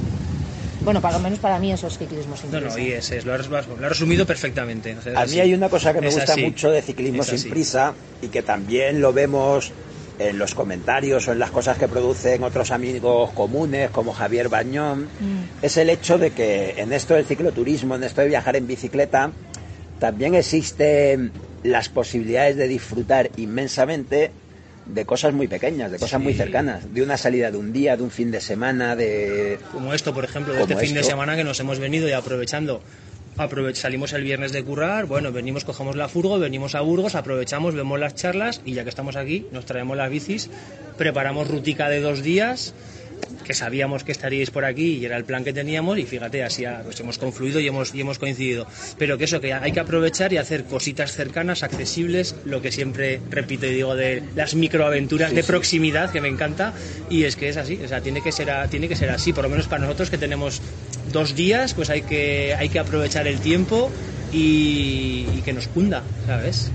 bueno 0.84 1.00
para 1.02 1.18
lo 1.18 1.22
menos 1.22 1.40
para 1.40 1.58
mí 1.58 1.72
eso 1.72 1.88
es 1.88 1.98
ciclismo 1.98 2.36
sin 2.36 2.50
No, 2.50 2.60
no, 2.60 2.66
prisa. 2.66 2.80
y 2.80 2.92
ese 2.92 3.18
es, 3.18 3.24
lo 3.26 3.34
has, 3.34 3.48
lo 3.48 3.56
has 3.58 3.66
resumido 3.66 4.24
perfectamente. 4.24 4.96
o 4.96 5.02
sea, 5.02 5.12
es 5.12 5.18
A 5.18 5.22
así. 5.22 5.34
mí 5.34 5.40
hay 5.40 5.54
una 5.54 5.68
cosa 5.68 5.92
que 5.92 6.00
me 6.00 6.08
Es 6.08 6.14
gusta 6.14 6.32
así. 6.32 6.42
mucho 6.42 6.70
de 6.70 6.80
ciclismo 6.82 7.22
Es 7.22 7.28
sin 7.28 7.34
así. 7.36 7.48
prisa 7.50 7.94
y 8.20 8.28
que 8.28 8.42
también 8.42 9.00
lo 9.00 9.12
vemos 9.12 9.72
en 10.18 10.38
los 10.38 10.54
comentarios 10.54 11.26
o 11.28 11.32
en 11.32 11.38
las 11.38 11.50
cosas 11.50 11.78
que 11.78 11.88
producen 11.88 12.42
otros 12.42 12.70
amigos 12.70 13.30
comunes 13.32 13.90
como 13.90 14.12
Javier 14.12 14.48
Bañón, 14.48 15.08
Mm. 15.20 15.64
es 15.64 15.76
el 15.76 15.90
hecho 15.90 16.18
de 16.18 16.30
que 16.30 16.74
en 16.76 16.92
esto 16.92 17.14
del 17.14 17.24
cicloturismo, 17.24 17.94
en 17.96 18.04
esto 18.04 18.20
de 18.20 18.28
viajar 18.28 18.56
en 18.56 18.66
bicicleta, 18.66 19.32
también 19.98 20.34
existen 20.34 21.32
las 21.62 21.88
posibilidades 21.88 22.56
de 22.56 22.68
disfrutar 22.68 23.30
inmensamente 23.36 24.30
de 24.84 25.04
cosas 25.04 25.32
muy 25.32 25.46
pequeñas, 25.46 25.92
de 25.92 25.98
cosas 25.98 26.18
Sí. 26.20 26.24
muy 26.24 26.34
cercanas, 26.34 26.92
de 26.92 27.02
una 27.02 27.16
salida 27.16 27.52
de 27.52 27.56
un 27.56 27.72
día, 27.72 27.96
de 27.96 28.02
un 28.02 28.10
fin 28.10 28.32
de 28.32 28.40
semana, 28.40 28.96
de... 28.96 29.58
Como 29.72 29.94
esto, 29.94 30.12
por 30.12 30.24
ejemplo, 30.24 30.52
de 30.52 30.62
este 30.62 30.76
fin 30.76 30.92
de 30.94 31.04
semana 31.04 31.36
que 31.36 31.44
nos 31.44 31.58
hemos 31.60 31.78
venido 31.78 32.08
y 32.08 32.12
aprovechando. 32.12 32.82
Salimos 33.74 34.12
el 34.12 34.24
viernes 34.24 34.52
de 34.52 34.62
currar, 34.62 35.06
bueno, 35.06 35.32
venimos, 35.32 35.64
cogemos 35.64 35.96
la 35.96 36.08
furgo, 36.08 36.38
venimos 36.38 36.74
a 36.74 36.80
Burgos, 36.80 37.14
aprovechamos, 37.14 37.74
vemos 37.74 37.98
las 37.98 38.14
charlas 38.14 38.60
y 38.64 38.74
ya 38.74 38.82
que 38.82 38.90
estamos 38.90 39.16
aquí, 39.16 39.46
nos 39.52 39.64
traemos 39.64 39.96
las 39.96 40.10
bicis, 40.10 40.50
preparamos 40.98 41.48
rutica 41.48 41.88
de 41.88 42.00
dos 42.00 42.22
días, 42.22 42.74
que 43.44 43.54
sabíamos 43.54 44.04
que 44.04 44.12
estaríais 44.12 44.50
por 44.50 44.64
aquí 44.64 44.98
y 44.98 45.04
era 45.04 45.16
el 45.16 45.24
plan 45.24 45.42
que 45.44 45.52
teníamos 45.52 45.98
y 45.98 46.04
fíjate, 46.04 46.44
así 46.44 46.64
ha- 46.64 46.82
pues 46.84 46.98
hemos 47.00 47.18
confluido 47.18 47.58
y 47.60 47.66
hemos, 47.66 47.94
y 47.94 48.00
hemos 48.00 48.18
coincidido. 48.18 48.66
Pero 48.98 49.18
que 49.18 49.24
eso, 49.24 49.40
que 49.40 49.52
hay 49.52 49.72
que 49.72 49.80
aprovechar 49.80 50.32
y 50.32 50.36
hacer 50.36 50.64
cositas 50.64 51.12
cercanas, 51.12 51.62
accesibles, 51.62 52.34
lo 52.44 52.62
que 52.62 52.70
siempre 52.70 53.20
repito 53.30 53.66
y 53.66 53.70
digo 53.74 53.96
de 53.96 54.22
las 54.36 54.54
microaventuras 54.54 55.30
Sí, 55.30 55.36
de 55.36 55.42
sí. 55.42 55.46
proximidad, 55.48 56.10
que 56.10 56.20
me 56.20 56.28
encanta, 56.28 56.72
y 57.10 57.24
es 57.24 57.36
que 57.36 57.48
es 57.48 57.56
así, 57.56 57.80
o 57.84 57.88
sea, 57.88 58.00
tiene 58.00 58.20
que 58.20 58.30
ser, 58.32 58.50
a- 58.50 58.68
tiene 58.68 58.88
que 58.88 58.96
ser 58.96 59.10
así, 59.10 59.32
por 59.32 59.44
lo 59.44 59.50
menos 59.50 59.66
para 59.66 59.82
nosotros 59.82 60.08
que 60.10 60.18
tenemos 60.18 60.60
dos 61.12 61.34
días, 61.34 61.74
pues 61.74 61.90
hay 61.90 62.02
que, 62.02 62.54
hay 62.58 62.68
que 62.68 62.78
aprovechar 62.78 63.26
el 63.26 63.40
tiempo 63.40 63.90
y, 64.32 65.26
y 65.36 65.42
que 65.44 65.52
nos 65.52 65.66
cunda, 65.68 66.02
¿sabes? 66.26 66.70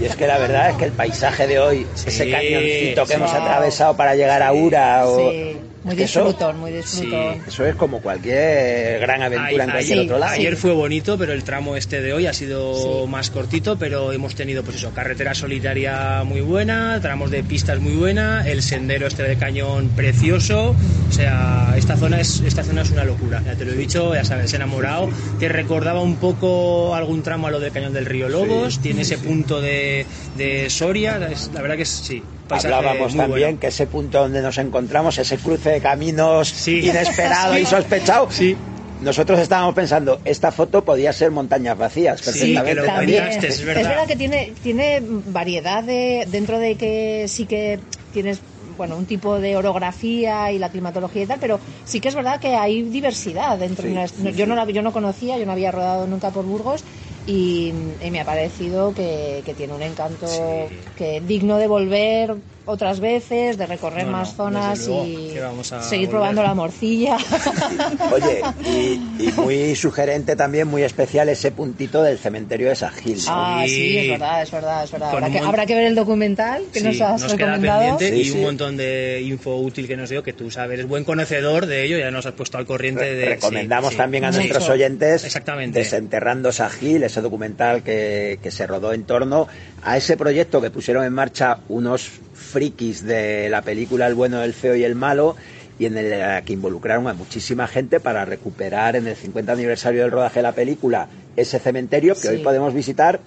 Y 0.00 0.04
es 0.04 0.16
que 0.16 0.26
la 0.26 0.38
verdad 0.38 0.70
es 0.70 0.76
que 0.76 0.86
el 0.86 0.92
paisaje 0.92 1.46
de 1.46 1.58
hoy, 1.58 1.86
Sí, 1.94 2.08
ese 2.08 2.30
cañoncito 2.30 3.02
que 3.02 3.08
sí. 3.08 3.14
hemos 3.14 3.32
atravesado 3.32 3.96
para 3.96 4.14
llegar 4.16 4.42
a 4.42 4.52
Ura, 4.52 5.06
o, 5.06 5.30
Sí, 5.30 5.56
muy 5.84 5.94
eso- 6.02 6.24
disfrutón, 6.24 6.58
muy 6.60 6.72
disfrutón. 6.72 7.42
Eso 7.46 7.64
es 7.66 7.76
como 7.76 8.00
cualquier 8.00 9.00
gran 9.00 9.22
aventura 9.22 9.64
en 9.64 9.70
Ay- 9.70 9.72
cualquier 9.74 9.98
ayer- 9.98 10.04
otro 10.06 10.18
lado. 10.18 10.32
Ayer 10.32 10.56
fue 10.56 10.72
bonito, 10.72 11.18
pero 11.18 11.32
el 11.32 11.44
tramo 11.44 11.76
este 11.76 12.00
de 12.00 12.12
hoy 12.12 12.26
ha 12.26 12.32
sido 12.32 13.04
Sí. 13.04 13.08
más 13.10 13.30
cortito, 13.30 13.78
pero 13.78 14.12
hemos 14.12 14.34
tenido, 14.34 14.62
pues 14.64 14.76
eso, 14.78 14.90
carretera 14.92 15.34
solitaria 15.34 16.22
muy 16.24 16.40
buena, 16.40 16.98
tramos 17.00 17.30
de 17.30 17.42
pistas 17.44 17.80
muy 17.80 17.92
buena, 17.94 18.48
el 18.48 18.62
sendero 18.62 19.06
este 19.06 19.22
de 19.22 19.36
cañón 19.36 19.90
precioso. 19.90 20.74
O 21.08 21.12
sea, 21.12 21.74
esta 21.76 21.96
zona 21.96 22.20
es, 22.20 22.40
esta 22.40 22.64
zona 22.64 22.82
es 22.82 22.90
una 22.90 23.04
locura. 23.04 23.42
Ya 23.44 23.54
te 23.54 23.64
lo 23.64 23.72
he 23.72 23.76
dicho, 23.76 24.14
ya 24.14 24.24
sabes, 24.24 24.52
enamorado. 24.54 25.08
Te 25.38 25.48
recordaba 25.48 26.00
un 26.00 26.16
poco 26.16 26.94
algún 26.94 27.22
tramo 27.22 27.46
a 27.46 27.50
lo 27.50 27.60
del 27.60 27.72
cañón 27.72 27.92
del 27.92 28.06
río 28.06 28.28
Lobos, 28.28 28.80
tiene 28.80 29.02
ese 29.02 29.18
punto 29.18 29.60
de, 29.60 30.06
de 30.36 30.70
Soria, 30.70 31.18
es- 31.30 31.50
la 31.52 31.60
verdad 31.60 31.76
que 31.76 31.82
es, 31.82 31.88
sí. 31.90 32.22
Paisaje 32.48 32.74
Hablábamos 32.74 33.12
muy 33.14 33.18
también 33.18 33.46
bueno. 33.48 33.60
que 33.60 33.66
ese 33.68 33.86
punto 33.86 34.18
donde 34.20 34.42
nos 34.42 34.58
encontramos, 34.58 35.18
ese 35.18 35.36
cruce 35.38 35.70
de 35.70 35.80
caminos 35.80 36.48
Sí. 36.48 36.80
inesperado 36.88 37.54
Sí. 37.54 37.60
y 37.60 37.66
sospechado, 37.66 38.28
Sí. 38.30 38.56
nosotros 39.02 39.38
estábamos 39.40 39.74
pensando, 39.74 40.20
esta 40.24 40.50
foto 40.52 40.84
podía 40.84 41.12
ser 41.12 41.30
montañas 41.30 41.76
vacías, 41.76 42.20
Sí, 42.20 42.24
perfectamente. 42.54 42.64
que 42.70 42.74
lo 42.80 42.86
también. 42.86 43.22
comentaste, 43.24 43.48
es 43.48 43.64
verdad. 43.64 44.06
que 44.06 44.16
tiene, 44.16 44.52
tiene 44.62 45.00
variedad 45.02 45.82
de, 45.82 46.26
dentro 46.30 46.58
de 46.58 46.76
que 46.76 47.26
sí 47.28 47.46
que 47.46 47.80
tienes 48.12 48.40
bueno, 48.76 48.96
un 48.96 49.06
tipo 49.06 49.38
de 49.38 49.56
orografía 49.56 50.50
y 50.50 50.58
la 50.58 50.68
climatología 50.68 51.22
y 51.22 51.26
tal, 51.26 51.38
pero 51.40 51.60
sí 51.84 52.00
que 52.00 52.08
es 52.08 52.14
verdad 52.16 52.40
que 52.40 52.56
hay 52.56 52.82
diversidad 52.82 53.56
dentro. 53.56 53.82
Sí, 53.82 53.88
de 53.90 53.94
una- 53.94 54.08
sí, 54.08 54.14
yo, 54.34 54.44
sí. 54.44 54.46
no 54.46 54.56
la- 54.56 54.64
yo 54.68 54.82
no 54.82 54.92
conocía, 54.92 55.38
yo 55.38 55.46
no 55.46 55.52
había 55.52 55.70
rodado 55.70 56.08
nunca 56.08 56.30
por 56.30 56.44
Burgos 56.44 56.82
y, 57.24 57.68
y 58.00 58.10
me 58.10 58.20
ha 58.20 58.24
parecido 58.24 58.94
que, 58.94 59.42
que 59.44 59.54
tiene 59.54 59.74
un 59.74 59.82
encanto 59.82 60.74
que 60.94 61.20
digno 61.22 61.58
de 61.58 61.66
volver 61.68 62.42
otras 62.66 62.98
veces, 63.00 63.58
de 63.58 63.66
recorrer 63.66 64.04
No, 64.06 64.12
no, 64.12 64.18
más 64.18 64.34
zonas 64.36 64.86
luego 64.86 65.04
y 65.06 65.30
que 65.34 65.40
vamos 65.40 65.70
a 65.72 65.82
seguir 65.82 66.06
volver. 66.06 66.10
probando 66.20 66.42
la 66.42 66.54
morcilla. 66.54 67.16
Oye, 68.12 68.40
y, 68.64 69.24
y 69.28 69.32
muy 69.36 69.74
sugerente 69.76 70.34
también, 70.36 70.68
muy 70.68 70.82
especial 70.82 71.28
ese 71.28 71.50
puntito 71.50 72.02
del 72.02 72.18
cementerio 72.18 72.68
de 72.68 72.76
Sajil. 72.76 73.16
¿no? 73.18 73.22
Ah, 73.28 73.64
sí, 73.66 73.98
es 73.98 74.08
verdad, 74.10 74.42
es 74.42 74.50
verdad, 74.50 74.84
es 74.84 74.90
verdad. 74.92 75.10
Habrá 75.10 75.26
que, 75.30 75.38
mon- 75.38 75.46
habrá 75.48 75.66
que 75.66 75.74
ver 75.74 75.84
el 75.84 75.94
documental 75.94 76.62
que 76.72 76.80
Sí, 76.80 76.86
nos 76.86 77.00
has 77.00 77.20
nos 77.22 77.34
queda 77.34 77.46
recomendado. 77.56 77.98
pendiente 77.98 78.16
Sí, 78.16 78.20
y 78.22 78.24
sí. 78.32 78.38
un 78.38 78.42
montón 78.44 78.76
de 78.76 79.20
info 79.24 79.56
útil 79.56 79.86
que 79.86 79.96
nos 79.96 80.08
dio 80.10 80.22
que 80.22 80.32
tú 80.32 80.50
sabes, 80.50 80.74
eres 80.78 80.88
buen 80.88 81.04
conocedor 81.04 81.66
de 81.66 81.84
ello, 81.84 81.98
ya 81.98 82.10
nos 82.10 82.24
has 82.26 82.32
puesto 82.32 82.58
al 82.58 82.66
corriente 82.66 83.14
de... 83.14 83.24
Recomendamos 83.26 83.90
sí, 83.90 83.94
sí. 83.94 83.98
también 83.98 84.24
a 84.24 84.32
Sí. 84.32 84.38
nuestros 84.38 84.68
oyentes 84.68 85.24
Exactamente. 85.24 85.78
Desenterrando 85.80 86.50
Sajil, 86.50 87.02
ese 87.02 87.20
documental 87.20 87.82
que, 87.82 88.38
que 88.42 88.50
se 88.50 88.66
rodó 88.66 88.92
en 88.92 89.04
torno 89.04 89.46
a 89.82 89.96
ese 89.96 90.16
proyecto 90.16 90.60
que 90.60 90.70
pusieron 90.70 91.04
en 91.04 91.12
marcha 91.12 91.58
unos 91.68 92.10
frikis 92.34 93.04
de 93.04 93.48
la 93.48 93.62
película 93.62 94.06
El 94.06 94.14
bueno, 94.14 94.42
el 94.42 94.52
feo 94.52 94.74
y 94.76 94.84
el 94.84 94.94
malo 94.94 95.36
y 95.78 95.86
en 95.86 95.96
el 95.98 96.44
que 96.44 96.52
involucraron 96.52 97.08
a 97.08 97.14
muchísima 97.14 97.66
gente 97.66 97.98
para 97.98 98.24
recuperar 98.24 98.94
en 98.96 99.06
el 99.08 99.16
50 99.16 99.52
aniversario 99.52 100.02
del 100.02 100.10
rodaje 100.12 100.38
de 100.38 100.42
la 100.44 100.52
película 100.52 101.08
ese 101.36 101.58
cementerio 101.58 102.14
que 102.14 102.20
Sí. 102.20 102.28
hoy 102.28 102.38
podemos 102.38 102.72
visitar 102.74 103.20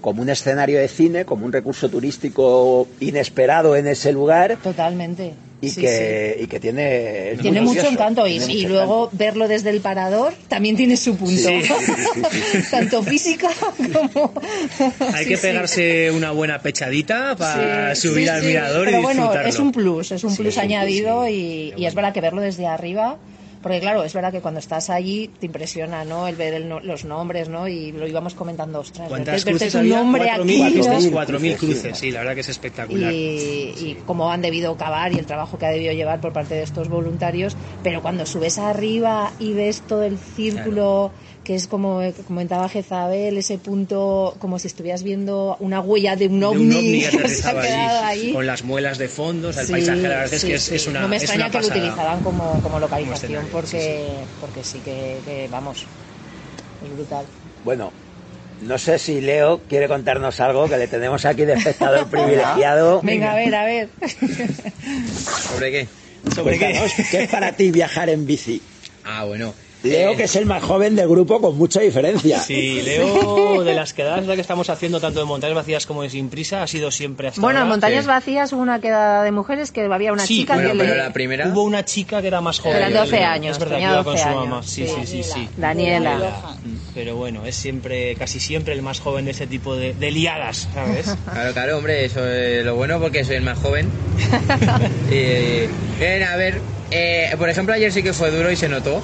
como 0.00 0.22
un 0.22 0.28
escenario 0.28 0.78
de 0.78 0.86
cine, 0.86 1.24
como 1.24 1.44
un 1.44 1.52
recurso 1.52 1.88
turístico 1.88 2.86
inesperado 3.00 3.74
en 3.74 3.88
ese 3.88 4.12
lugar 4.12 4.58
Totalmente. 4.62 5.34
Y, 5.60 5.70
Sí, 5.70 5.80
que, 5.80 6.38
y 6.42 6.46
que 6.46 6.60
tiene... 6.60 7.32
es 7.32 7.40
Tiene 7.40 7.60
mucho 7.60 7.74
gracioso, 7.74 7.92
encanto 7.94 8.26
y, 8.28 8.38
tiene 8.38 8.52
y 8.52 8.56
mucho 8.58 8.68
luego 8.68 9.08
verlo 9.12 9.48
desde 9.48 9.70
el 9.70 9.80
parador 9.80 10.32
también 10.46 10.76
tiene 10.76 10.96
su 10.96 11.16
punto. 11.16 11.48
Sí, 11.48 11.62
Tanto 12.70 13.02
física 13.02 13.48
como... 13.76 14.32
Hay 15.14 15.24
Sí, 15.24 15.30
que 15.30 15.36
sí. 15.36 15.42
pegarse 15.42 16.10
una 16.12 16.30
buena 16.30 16.60
pechadita 16.60 17.34
para 17.36 17.94
Sí, 17.96 18.08
subir 18.08 18.24
sí, 18.24 18.28
al 18.28 18.40
sí. 18.42 18.46
mirador 18.46 18.84
Pero 18.86 18.98
y 18.98 19.02
bueno, 19.02 19.22
disfrutarlo. 19.22 19.48
es 19.48 19.58
un 19.58 19.72
plus, 19.72 20.12
es 20.12 20.22
un 20.24 20.30
Sí, 20.30 20.36
plus 20.42 20.48
es 20.48 20.56
un 20.56 20.62
plus, 20.62 20.64
añadido 20.64 21.24
sí. 21.26 21.32
y, 21.32 21.34
y 21.36 21.86
es 21.86 21.94
bueno. 21.94 21.96
verdad 21.96 22.12
que 22.14 22.20
verlo 22.20 22.40
desde 22.40 22.66
arriba, 22.66 23.16
porque 23.68 23.80
claro, 23.80 24.02
es 24.02 24.12
verdad 24.14 24.32
que 24.32 24.40
cuando 24.40 24.60
estás 24.60 24.88
allí 24.88 25.30
te 25.38 25.44
impresiona, 25.46 26.04
¿no? 26.04 26.26
El 26.26 26.36
ver 26.36 26.54
el 26.54 26.68
no- 26.68 26.80
los 26.80 27.04
nombres, 27.04 27.48
¿no? 27.50 27.68
Y 27.68 27.92
lo 27.92 28.06
íbamos 28.08 28.34
comentando, 28.34 28.80
ostras, 28.80 29.08
¿Cuántas 29.08 29.44
verte- 29.44 29.50
verte 29.52 29.64
cruces 29.66 29.72
tu 29.72 29.78
había? 29.78 29.96
nombre 29.98 30.22
4.000 30.24 30.64
aquí, 30.64 30.74
¿no? 30.78 30.84
cruces, 30.84 31.12
4.000 31.12 31.26
Cruces, 31.26 31.76
sí. 31.76 31.82
cruces, 31.82 31.98
sí, 31.98 32.10
la 32.10 32.20
verdad 32.20 32.34
que 32.34 32.40
es 32.40 32.48
espectacular. 32.48 33.12
y, 33.12 33.16
y 33.76 33.98
cómo 34.06 34.32
han 34.32 34.40
debido 34.40 34.74
cavar 34.76 35.12
y 35.12 35.18
el 35.18 35.26
trabajo 35.26 35.58
que 35.58 35.66
ha 35.66 35.70
debido 35.70 35.92
llevar 35.92 36.20
por 36.20 36.32
parte 36.32 36.54
de 36.54 36.62
estos 36.62 36.88
voluntarios, 36.88 37.56
pero 37.82 38.00
cuando 38.00 38.24
subes 38.24 38.58
arriba 38.58 39.32
y 39.38 39.52
ves 39.52 39.82
todo 39.86 40.02
el 40.02 40.18
círculo, 40.18 41.12
que 41.44 41.54
es 41.54 41.66
como 41.66 42.00
comentaba 42.26 42.68
Jezabel, 42.68 43.38
ese 43.38 43.58
punto 43.58 44.34
como 44.38 44.58
si 44.58 44.66
estuvieras 44.68 45.02
viendo 45.02 45.56
una 45.60 45.80
huella 45.80 46.14
de 46.16 46.26
un 46.28 46.40
De 46.40 46.46
ovni, 46.46 46.64
un 46.66 46.74
ovni 46.74 47.00
que 47.00 47.10
que 47.18 47.28
se 47.28 47.46
ha 47.46 47.50
aterrizaba 47.50 47.62
quedado 47.62 48.04
allí, 48.04 48.20
ahí. 48.28 48.32
con 48.32 48.46
las 48.46 48.64
muelas 48.64 48.98
de 48.98 49.08
fondo, 49.08 49.48
o 49.48 49.52
sea, 49.52 49.62
el 49.62 49.66
Sí, 49.68 49.72
paisaje 49.72 50.02
la 50.02 50.08
verdad 50.08 50.32
es 50.34 50.44
que 50.44 50.54
es, 50.54 50.62
sí. 50.62 50.74
es 50.74 50.86
una 50.86 51.00
No 51.00 51.08
me 51.08 51.16
es 51.16 51.22
extraña 51.22 51.46
una 51.46 51.52
que 51.52 51.66
lo 51.66 51.66
utilizaran 51.74 52.22
como, 52.22 52.60
como 52.62 52.78
localización 52.78 53.46
porque, 53.62 54.24
porque 54.40 54.64
sí 54.64 54.78
que, 54.80 55.20
que, 55.24 55.48
vamos, 55.50 55.84
es 56.84 56.96
brutal. 56.96 57.26
Bueno, 57.64 57.92
no 58.60 58.78
sé 58.78 58.98
si 58.98 59.20
Leo 59.20 59.60
quiere 59.68 59.88
contarnos 59.88 60.40
algo 60.40 60.68
que 60.68 60.76
le 60.76 60.88
tenemos 60.88 61.24
aquí 61.24 61.44
de 61.44 61.54
espectador 61.54 62.06
privilegiado. 62.10 63.00
Venga, 63.02 63.32
a 63.32 63.36
ver, 63.36 63.54
a 63.54 63.64
ver. 63.64 63.88
¿Sobre 65.48 65.70
qué? 65.70 65.88
¿Sobre 66.34 66.58
qué? 66.58 66.80
¿qué 67.10 67.22
es 67.24 67.30
para 67.30 67.52
ti 67.52 67.70
viajar 67.70 68.08
en 68.08 68.26
bici? 68.26 68.62
Ah, 69.04 69.24
bueno. 69.24 69.54
Leo, 69.82 70.12
Eh, 70.12 70.16
que 70.16 70.24
es 70.24 70.34
el 70.36 70.44
más 70.46 70.62
joven 70.62 70.96
del 70.96 71.08
grupo 71.08 71.40
con 71.40 71.56
mucha 71.56 71.80
diferencia. 71.80 72.40
Sí, 72.40 72.82
Leo, 72.82 73.62
de 73.64 73.74
las 73.74 73.92
quedadas 73.94 74.24
que 74.26 74.40
estamos 74.40 74.68
haciendo 74.70 75.00
tanto 75.00 75.20
de 75.20 75.24
montañas 75.26 75.54
vacías 75.54 75.86
como 75.86 76.02
de 76.02 76.10
sin 76.10 76.28
prisa, 76.30 76.62
ha 76.62 76.66
sido 76.66 76.90
siempre 76.90 77.28
hasta 77.28 77.40
Bueno, 77.40 77.58
en 77.58 77.62
ahora. 77.62 77.70
montañas 77.74 78.04
sí. 78.04 78.08
vacías 78.08 78.52
hubo 78.52 78.62
una 78.62 78.80
queda 78.80 79.22
de 79.22 79.30
mujeres 79.30 79.70
que 79.70 79.82
había 79.82 80.12
una 80.12 80.26
Sí, 80.26 80.38
chica 80.40 80.54
bueno, 80.54 80.72
que 80.72 80.78
pero 80.78 80.94
le... 80.94 80.96
la 80.98 81.12
primera... 81.12 81.46
Hubo 81.48 81.62
una 81.62 81.84
chica 81.84 82.20
que 82.20 82.26
era 82.28 82.40
más 82.40 82.58
joven. 82.58 82.76
Eran 82.76 82.92
12 82.92 83.18
años, 83.24 83.52
Es 83.52 83.58
verdad, 83.60 83.76
que 83.76 83.80
tenía 83.82 83.94
iba 83.94 84.04
con 84.04 84.12
12 84.14 84.22
su 84.22 84.28
años, 84.28 84.48
mamá. 84.48 84.62
Sí, 84.64 84.86
sí, 84.86 84.94
sí. 85.06 85.22
sí, 85.22 85.30
sí. 85.32 85.48
Daniela. 85.56 86.18
Pero 86.94 87.16
bueno, 87.16 87.44
es 87.46 87.54
siempre, 87.54 88.14
casi 88.16 88.40
siempre 88.40 88.74
el 88.74 88.82
más 88.82 88.98
joven 89.00 89.26
de 89.26 89.30
ese 89.30 89.46
tipo 89.46 89.76
de, 89.76 89.94
de 89.94 90.10
liadas, 90.10 90.68
¿sabes? 90.74 91.14
Claro, 91.32 91.52
claro, 91.52 91.78
hombre, 91.78 92.04
eso 92.04 92.26
es 92.26 92.64
lo 92.64 92.74
bueno 92.74 92.98
porque 92.98 93.24
soy 93.24 93.36
el 93.36 93.42
más 93.42 93.58
joven. 93.58 93.88
y, 95.10 95.68
bien, 96.00 96.22
a 96.24 96.36
ver, 96.36 96.60
eh, 96.90 97.32
por 97.38 97.48
ejemplo, 97.48 97.74
ayer 97.74 97.92
sí 97.92 98.02
que 98.02 98.12
fue 98.12 98.30
duro 98.30 98.50
y 98.50 98.56
se 98.56 98.68
notó. 98.68 99.00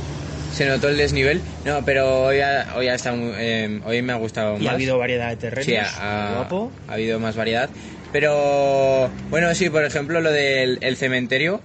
Se 0.54 0.66
notó 0.66 0.88
el 0.88 0.96
desnivel. 0.96 1.40
No, 1.64 1.84
pero 1.84 2.26
hoy 2.26 2.40
ha, 2.40 2.74
hoy 2.76 2.88
ha 2.88 2.94
estado 2.94 3.16
eh, 3.38 3.80
hoy 3.84 4.02
me 4.02 4.12
ha 4.12 4.16
gustado 4.16 4.56
Y 4.56 4.60
más. 4.60 4.68
ha 4.68 4.74
habido 4.74 4.98
variedad 4.98 5.30
de 5.30 5.36
terrenos. 5.36 5.64
Sí, 5.66 5.74
ha, 5.76 6.30
ha- 6.30 6.34
guapo. 6.36 6.72
ha 6.88 6.92
habido 6.94 7.18
más 7.18 7.34
variedad. 7.36 7.70
Pero, 8.12 9.10
bueno, 9.30 9.52
sí, 9.56 9.68
por 9.70 9.84
ejemplo, 9.84 10.20
lo 10.20 10.30
del 10.30 10.78
el 10.82 10.96
cementerio 10.96 11.60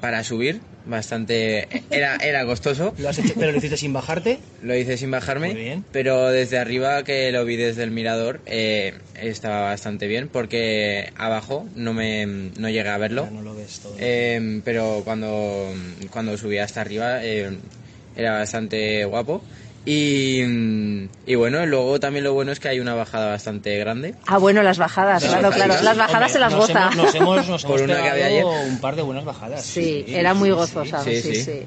para 0.00 0.22
subir, 0.22 0.60
bastante. 0.86 1.66
Era, 1.90 2.16
era 2.16 2.44
costoso. 2.46 2.94
Lo 2.98 3.08
has 3.08 3.18
hecho, 3.18 3.34
pero 3.36 3.50
lo 3.50 3.58
hiciste 3.58 3.76
sin 3.76 3.92
bajarte. 3.92 4.38
Lo 4.62 4.76
hice 4.76 4.96
sin 4.96 5.10
bajarme, 5.10 5.48
Muy 5.48 5.60
bien. 5.60 5.84
pero 5.90 6.28
desde 6.30 6.58
arriba 6.58 7.02
que 7.02 7.32
lo 7.32 7.44
vi 7.44 7.56
desde 7.56 7.82
el 7.82 7.90
mirador 7.90 8.40
eh, 8.46 8.94
estaba 9.20 9.62
bastante 9.62 10.06
bien 10.06 10.28
porque 10.28 11.10
abajo 11.16 11.66
no 11.74 11.92
me 11.94 12.24
no 12.26 12.68
llegué 12.68 12.88
a 12.88 12.98
verlo. 12.98 13.24
Ya 13.24 13.30
no 13.32 13.42
lo 13.42 13.54
ves 13.56 13.80
todo. 13.80 13.96
Eh, 13.98 14.60
pero 14.64 15.02
cuando, 15.04 15.72
cuando 16.10 16.36
subí 16.38 16.58
hasta 16.58 16.80
arriba 16.80 17.24
eh, 17.24 17.50
era 18.18 18.32
bastante 18.34 19.04
guapo. 19.06 19.42
Y, 19.86 20.42
y 21.26 21.34
bueno, 21.36 21.64
luego 21.64 21.98
también 21.98 22.22
lo 22.24 22.34
bueno 22.34 22.52
es 22.52 22.60
que 22.60 22.68
hay 22.68 22.78
una 22.80 22.94
bajada 22.94 23.30
bastante 23.30 23.78
grande. 23.78 24.14
Ah, 24.26 24.36
bueno, 24.36 24.62
las 24.62 24.76
bajadas, 24.76 25.22
Las 25.22 25.30
claro, 25.32 25.48
bajadas. 25.48 25.66
claro. 25.66 25.84
Las 25.84 25.96
bajadas 25.96 26.14
Hombre, 26.14 26.32
se 26.32 26.38
las 26.40 26.52
nos 26.52 26.60
goza. 26.66 26.90
Hemos, 26.92 26.96
nos 26.96 27.14
hemos, 27.14 27.48
nos 27.48 27.62
Por 27.64 27.80
hemos 27.80 27.90
una 27.92 28.02
que 28.02 28.10
había 28.10 28.26
ayer. 28.26 28.44
un 28.44 28.80
par 28.80 28.96
de 28.96 29.02
buenas 29.02 29.24
bajadas. 29.24 29.64
Sí, 29.64 30.04
era 30.08 30.34
muy 30.34 30.50
sí, 30.50 30.54
gozosa. 30.54 31.02
sí, 31.04 31.22
Sí, 31.22 31.34
sí. 31.36 31.42
sí. 31.42 31.60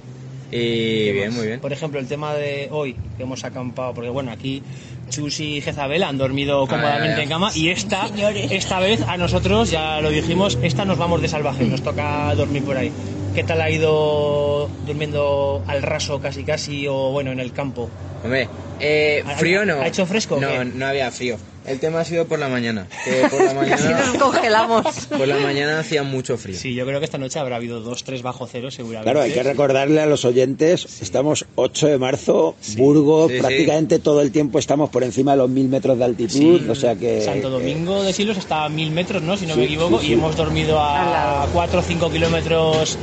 Y 0.53 1.11
bien, 1.13 1.33
muy 1.33 1.47
bien. 1.47 1.59
Por 1.61 1.71
ejemplo, 1.73 1.99
el 1.99 2.07
tema 2.07 2.33
de 2.35 2.67
hoy, 2.71 2.95
que 3.17 3.23
hemos 3.23 3.43
acampado, 3.45 3.93
porque 3.93 4.09
bueno, 4.09 4.31
aquí 4.31 4.61
Chus 5.09 5.39
y 5.39 5.61
Jezabel 5.61 6.03
han 6.03 6.17
dormido 6.17 6.67
cómodamente 6.67 7.07
ya, 7.11 7.15
ya. 7.17 7.23
en 7.23 7.29
cama 7.29 7.51
y 7.55 7.69
esta, 7.69 8.07
esta 8.51 8.79
vez 8.81 9.01
a 9.07 9.15
nosotros, 9.15 9.71
ya 9.71 10.01
lo 10.01 10.09
dijimos, 10.09 10.59
esta 10.61 10.83
nos 10.83 10.97
vamos 10.97 11.21
de 11.21 11.29
salvaje, 11.29 11.63
nos 11.63 11.81
toca 11.81 12.35
dormir 12.35 12.63
por 12.65 12.75
ahí. 12.77 12.91
¿Qué 13.35 13.43
tal 13.43 13.61
ha 13.61 13.69
ido 13.69 14.69
durmiendo 14.85 15.63
al 15.67 15.81
raso 15.81 16.19
casi 16.19 16.43
casi 16.43 16.85
o 16.87 17.11
bueno, 17.11 17.31
en 17.31 17.39
el 17.39 17.53
campo? 17.53 17.89
Hombre, 18.23 18.47
eh, 18.79 19.23
¿Ha- 19.25 19.35
frío 19.35 19.65
no. 19.65 19.75
ha 19.81 19.87
hecho 19.87 20.05
fresco 20.05 20.37
No, 20.39 20.47
qué? 20.49 20.65
no 20.65 20.85
había 20.85 21.09
frío. 21.11 21.37
El 21.65 21.79
tema 21.79 21.99
ha 21.99 22.05
sido 22.05 22.25
por 22.25 22.39
la 22.39 22.49
mañana. 22.49 22.87
Que 23.05 23.27
por 23.29 23.39
la 23.43 23.51
Así 23.51 23.55
nos 23.69 23.81
mañana, 23.83 24.19
congelamos. 24.19 25.05
por 25.15 25.27
la 25.27 25.37
mañana 25.37 25.79
hacía 25.79 26.01
mucho 26.01 26.35
frío. 26.35 26.57
Sí, 26.57 26.73
yo 26.73 26.87
creo 26.87 26.97
que 26.97 27.05
esta 27.05 27.19
noche 27.19 27.37
habrá 27.37 27.57
habido 27.57 27.81
dos, 27.81 28.03
tres 28.03 28.23
bajo 28.23 28.47
cero 28.51 28.71
seguramente. 28.71 29.11
Claro, 29.11 29.21
hay 29.21 29.31
que 29.31 29.43
recordarle 29.43 30.01
a 30.01 30.07
los 30.07 30.25
oyentes, 30.25 31.01
estamos 31.03 31.45
8 31.53 31.85
de 31.87 31.99
marzo, 31.99 32.55
Burgos, 32.77 33.29
Sí, 33.29 33.35
sí. 33.35 33.41
prácticamente 33.41 33.99
todo 33.99 34.21
el 34.21 34.31
tiempo 34.31 34.57
estamos 34.57 34.89
por 34.89 35.03
encima 35.03 35.31
de 35.33 35.37
los 35.37 35.49
mil 35.51 35.67
metros 35.69 35.99
de 35.99 36.03
altitud, 36.05 36.31
Sí, 36.61 36.65
o 36.67 36.73
sea 36.75 36.95
que... 36.95 37.21
Santo 37.21 37.51
Domingo 37.51 38.01
de 38.03 38.11
Silos 38.11 38.37
está 38.37 38.65
a 38.65 38.69
mil 38.69 38.89
metros, 38.89 39.21
¿no? 39.21 39.37
Si 39.37 39.45
no 39.45 39.53
Sí, 39.53 39.59
me 39.59 39.65
equivoco, 39.67 39.99
sí, 39.99 40.07
y 40.07 40.13
hemos 40.13 40.35
dormido 40.35 40.83
a 40.83 41.05
lado. 41.05 41.49
4 41.53 41.79
o 41.79 41.83
5 41.83 42.09
kilómetros 42.09 42.97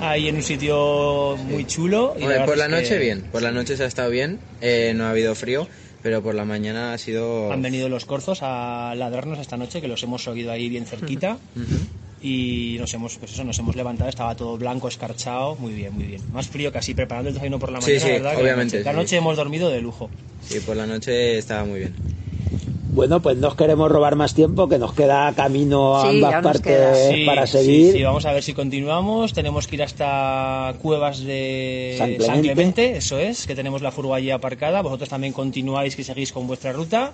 ahí 0.00 0.28
en 0.28 0.36
un 0.36 0.42
sitio 0.42 1.36
muy 1.44 1.66
chulo. 1.66 2.14
y 2.18 2.22
Hombre, 2.22 2.40
por 2.44 2.56
la 2.56 2.68
noche 2.68 2.90
que 2.90 2.98
bien, 2.98 3.22
por 3.30 3.42
la 3.42 3.50
noche 3.52 3.76
se 3.76 3.84
ha 3.84 3.86
estado 3.86 4.10
bien, 4.10 4.38
eh, 4.60 4.92
no 4.94 5.04
ha 5.04 5.10
habido 5.10 5.34
frío, 5.34 5.68
pero 6.02 6.22
por 6.22 6.34
la 6.34 6.44
mañana 6.44 6.92
ha 6.92 6.98
sido... 6.98 7.52
Han 7.52 7.62
venido 7.62 7.88
los 7.88 8.04
corzos 8.04 8.38
a 8.42 8.94
ladrarnos 8.96 9.38
esta 9.38 9.56
noche, 9.56 9.80
que 9.80 9.88
los 9.88 10.02
hemos 10.02 10.26
oído 10.28 10.52
ahí 10.52 10.68
bien 10.68 10.86
cerquita. 10.86 11.38
Y 12.20 12.76
nos 12.80 12.92
hemos, 12.94 13.16
pues 13.16 13.32
eso, 13.32 13.44
nos 13.44 13.56
hemos 13.60 13.76
levantado, 13.76 14.10
estaba 14.10 14.34
todo 14.34 14.58
blanco, 14.58 14.88
escarchado, 14.88 15.54
muy 15.54 15.72
bien, 15.72 15.92
muy 15.94 16.02
bien. 16.04 16.20
Más 16.32 16.48
frío 16.48 16.72
que 16.72 16.78
así, 16.78 16.92
preparando 16.92 17.28
el 17.28 17.34
desayuno 17.34 17.60
por 17.60 17.70
la 17.70 17.80
Sí, 17.80 17.92
mañana, 17.92 18.06
sí, 18.06 18.12
¿verdad? 18.12 18.30
Que 18.30 18.36
la 18.36 18.42
obviamente, 18.42 18.76
noche- 18.78 18.84
La 18.84 18.90
sí. 18.90 18.96
noche 18.96 19.16
hemos 19.18 19.36
dormido 19.36 19.70
de 19.70 19.80
lujo. 19.80 20.10
Sí, 20.42 20.58
por 20.60 20.76
la 20.76 20.86
noche 20.86 21.38
estaba 21.38 21.64
muy 21.64 21.78
bien. 21.78 21.94
Bueno, 22.90 23.20
pues 23.20 23.36
no 23.36 23.48
os 23.48 23.54
queremos 23.54 23.90
robar 23.92 24.16
más 24.16 24.32
tiempo, 24.32 24.66
que 24.68 24.78
nos 24.78 24.94
queda 24.94 25.32
camino 25.34 25.96
a 25.98 26.10
Sí, 26.10 26.16
ambas 26.24 26.42
partes. 26.42 27.08
Sí, 27.10 27.24
para 27.26 27.46
sí, 27.46 27.58
seguir. 27.58 27.92
Sí, 27.92 28.02
vamos 28.02 28.24
a 28.24 28.32
ver 28.32 28.42
si 28.42 28.54
continuamos. 28.54 29.34
Tenemos 29.34 29.66
que 29.66 29.76
ir 29.76 29.82
hasta 29.82 30.74
Cuevas 30.80 31.20
de 31.20 31.96
San 31.98 32.08
Clemente. 32.08 32.26
San 32.26 32.40
Clemente, 32.40 32.96
eso 32.96 33.18
es, 33.18 33.46
que 33.46 33.54
tenemos 33.54 33.82
la 33.82 33.92
furgo 33.92 34.14
allí 34.14 34.30
aparcada. 34.30 34.80
Vosotros 34.80 35.10
también 35.10 35.34
continuáis, 35.34 35.96
que 35.96 36.04
seguís 36.04 36.32
con 36.32 36.46
vuestra 36.46 36.72
ruta. 36.72 37.12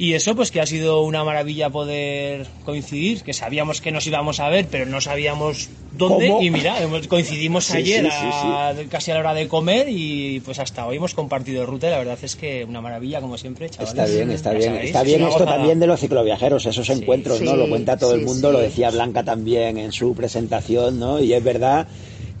Y 0.00 0.14
eso, 0.14 0.36
pues 0.36 0.52
que 0.52 0.60
ha 0.60 0.66
sido 0.66 1.02
una 1.02 1.24
maravilla 1.24 1.70
poder 1.70 2.46
coincidir, 2.64 3.24
que 3.24 3.32
sabíamos 3.32 3.80
que 3.80 3.90
nos 3.90 4.06
íbamos 4.06 4.38
a 4.38 4.48
ver, 4.48 4.68
pero 4.70 4.86
no 4.86 5.00
sabíamos 5.00 5.70
dónde. 5.90 6.28
¿Cómo? 6.28 6.40
Y 6.40 6.50
mira, 6.50 6.80
hemos- 6.80 7.08
coincidimos 7.08 7.64
Sí, 7.64 7.78
ayer 7.78 8.04
sí, 8.04 8.10
sí, 8.10 8.28
a- 8.48 8.74
casi 8.88 9.10
a 9.10 9.14
la 9.14 9.20
hora 9.20 9.34
de 9.34 9.48
comer 9.48 9.88
y 9.88 10.38
pues 10.44 10.60
hasta 10.60 10.86
hoy 10.86 10.98
hemos 10.98 11.14
compartido 11.14 11.66
ruta 11.66 11.88
y 11.88 11.90
la 11.90 11.98
verdad 11.98 12.18
es 12.22 12.36
que 12.36 12.64
una 12.64 12.80
maravilla, 12.80 13.20
como 13.20 13.36
siempre, 13.38 13.68
chavales. 13.70 13.90
Está 13.90 14.06
bien, 14.06 14.30
está 14.30 14.50
bien. 14.52 14.62
sabéis, 14.66 14.84
Está 14.86 15.00
es 15.00 15.06
bien 15.06 15.20
esto 15.22 15.32
gozada. 15.32 15.56
también 15.56 15.80
de 15.80 15.86
los 15.88 15.98
cicloviajeros, 15.98 16.64
esos 16.66 16.88
encuentros, 16.90 17.40
¿no? 17.40 17.56
Lo 17.56 17.68
cuenta 17.68 17.96
todo 17.96 18.14
el 18.14 18.22
mundo, 18.24 18.50
sí. 18.50 18.52
lo 18.52 18.60
decía 18.60 18.90
Blanca 18.92 19.24
también 19.24 19.78
en 19.78 19.90
su 19.90 20.14
presentación, 20.14 21.00
¿no? 21.00 21.18
Y 21.20 21.32
es 21.34 21.42
verdad 21.42 21.88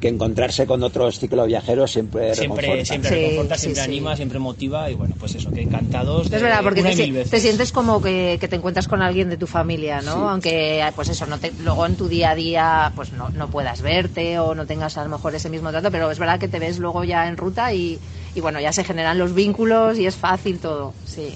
que 0.00 0.08
encontrarse 0.08 0.66
con 0.66 0.82
otros 0.82 1.18
cicloviajeros 1.18 1.90
siempre 1.90 2.34
Siempre, 2.34 2.62
reconforta. 2.62 2.84
siempre 2.84 3.10
Sí, 3.10 3.16
reconforta, 3.16 3.54
sí, 3.56 3.60
siempre 3.62 3.82
sí. 3.82 3.90
anima, 3.90 4.16
siempre 4.16 4.38
motiva 4.38 4.90
y 4.90 4.94
bueno, 4.94 5.16
pues 5.18 5.34
eso, 5.34 5.50
que 5.52 5.62
encantados. 5.62 6.26
Es 6.26 6.30
de 6.30 6.42
verdad, 6.42 6.62
porque 6.62 6.82
te, 6.82 7.40
sientes 7.40 7.72
como 7.72 8.00
que, 8.00 8.38
que 8.40 8.46
te 8.48 8.56
encuentras 8.56 8.86
con 8.86 9.02
alguien 9.02 9.28
de 9.28 9.36
tu 9.36 9.46
familia, 9.46 10.00
¿no? 10.02 10.12
Sí. 10.12 10.18
Aunque, 10.28 10.92
pues 10.94 11.08
eso, 11.08 11.26
no 11.26 11.38
te, 11.38 11.52
luego 11.58 11.84
en 11.84 11.96
tu 11.96 12.06
día 12.06 12.30
a 12.30 12.34
día, 12.36 12.92
pues 12.94 13.12
no, 13.12 13.30
no 13.34 13.50
puedas 13.50 13.82
verte 13.82 14.38
o 14.38 14.54
no 14.54 14.66
tengas 14.66 14.96
a 14.98 15.04
lo 15.04 15.10
mejor 15.10 15.34
ese 15.34 15.50
mismo 15.50 15.70
trato, 15.70 15.90
pero 15.90 16.10
es 16.10 16.18
verdad 16.18 16.38
que 16.38 16.48
te 16.48 16.60
ves 16.60 16.78
luego 16.78 17.02
ya 17.02 17.26
en 17.26 17.36
ruta 17.36 17.72
y, 17.72 17.98
y 18.34 18.40
bueno, 18.40 18.60
ya 18.60 18.72
se 18.72 18.84
generan 18.84 19.18
los 19.18 19.34
vínculos 19.34 19.98
y 19.98 20.06
es 20.06 20.14
fácil 20.16 20.60
todo, 20.60 20.94
sí. 21.04 21.34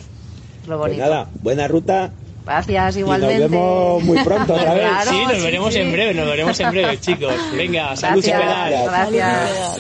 Es 0.63 0.69
lo 0.69 0.79
Pues 0.79 0.93
bonito. 0.93 1.03
nada, 1.03 1.31
buena 1.41 1.67
ruta. 1.67 2.13
Gracias, 2.45 2.97
Y 2.97 2.99
igualmente. 3.01 3.39
nos 3.41 3.51
vemos 3.51 4.03
muy 4.05 4.19
pronto 4.25 4.55
otra 4.55 4.75
vez. 4.75 4.83
Claro, 4.89 5.11
sí, 5.11 5.23
nos 5.25 5.33
sí, 5.37 5.41
veremos 5.43 5.73
sí. 5.75 5.81
en 5.81 5.93
breve, 5.93 6.15
nos 6.15 6.27
veremos 6.27 6.61
en 6.61 6.71
breve, 6.71 7.01
chicos. 7.01 7.35
Venga, 7.57 7.97
salud 7.97 8.25
y 8.25 8.29
Gracias, 8.29 8.71
pedal. 8.81 9.13
gracias. 9.13 9.79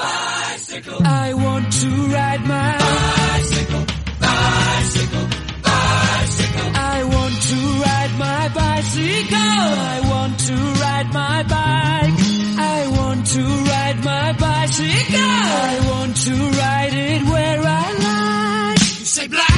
I 0.00 1.34
want 1.34 1.72
to 1.80 1.88
ride 1.88 2.40
my 2.46 2.76
bicycle, 2.78 3.84
bicycle, 4.20 5.26
bicycle. 5.62 6.70
I 6.76 7.02
want 7.04 7.42
to 7.42 7.56
ride 7.82 8.14
my 8.16 8.48
bicycle. 8.54 9.38
I 9.38 10.00
want 10.08 10.38
to 10.46 10.54
ride 10.54 11.12
my 11.12 11.42
bike. 11.42 12.14
I 12.60 12.86
want 12.96 13.26
to 13.26 13.42
ride 13.42 14.04
my 14.04 14.32
bicycle. 14.32 15.20
I 15.20 15.80
want 15.90 16.16
to 16.16 16.34
ride 16.34 16.94
it 16.94 17.22
where 17.24 17.60
I 17.60 17.92
like. 17.98 18.80
You 19.00 19.04
say 19.04 19.26
black, 19.28 19.57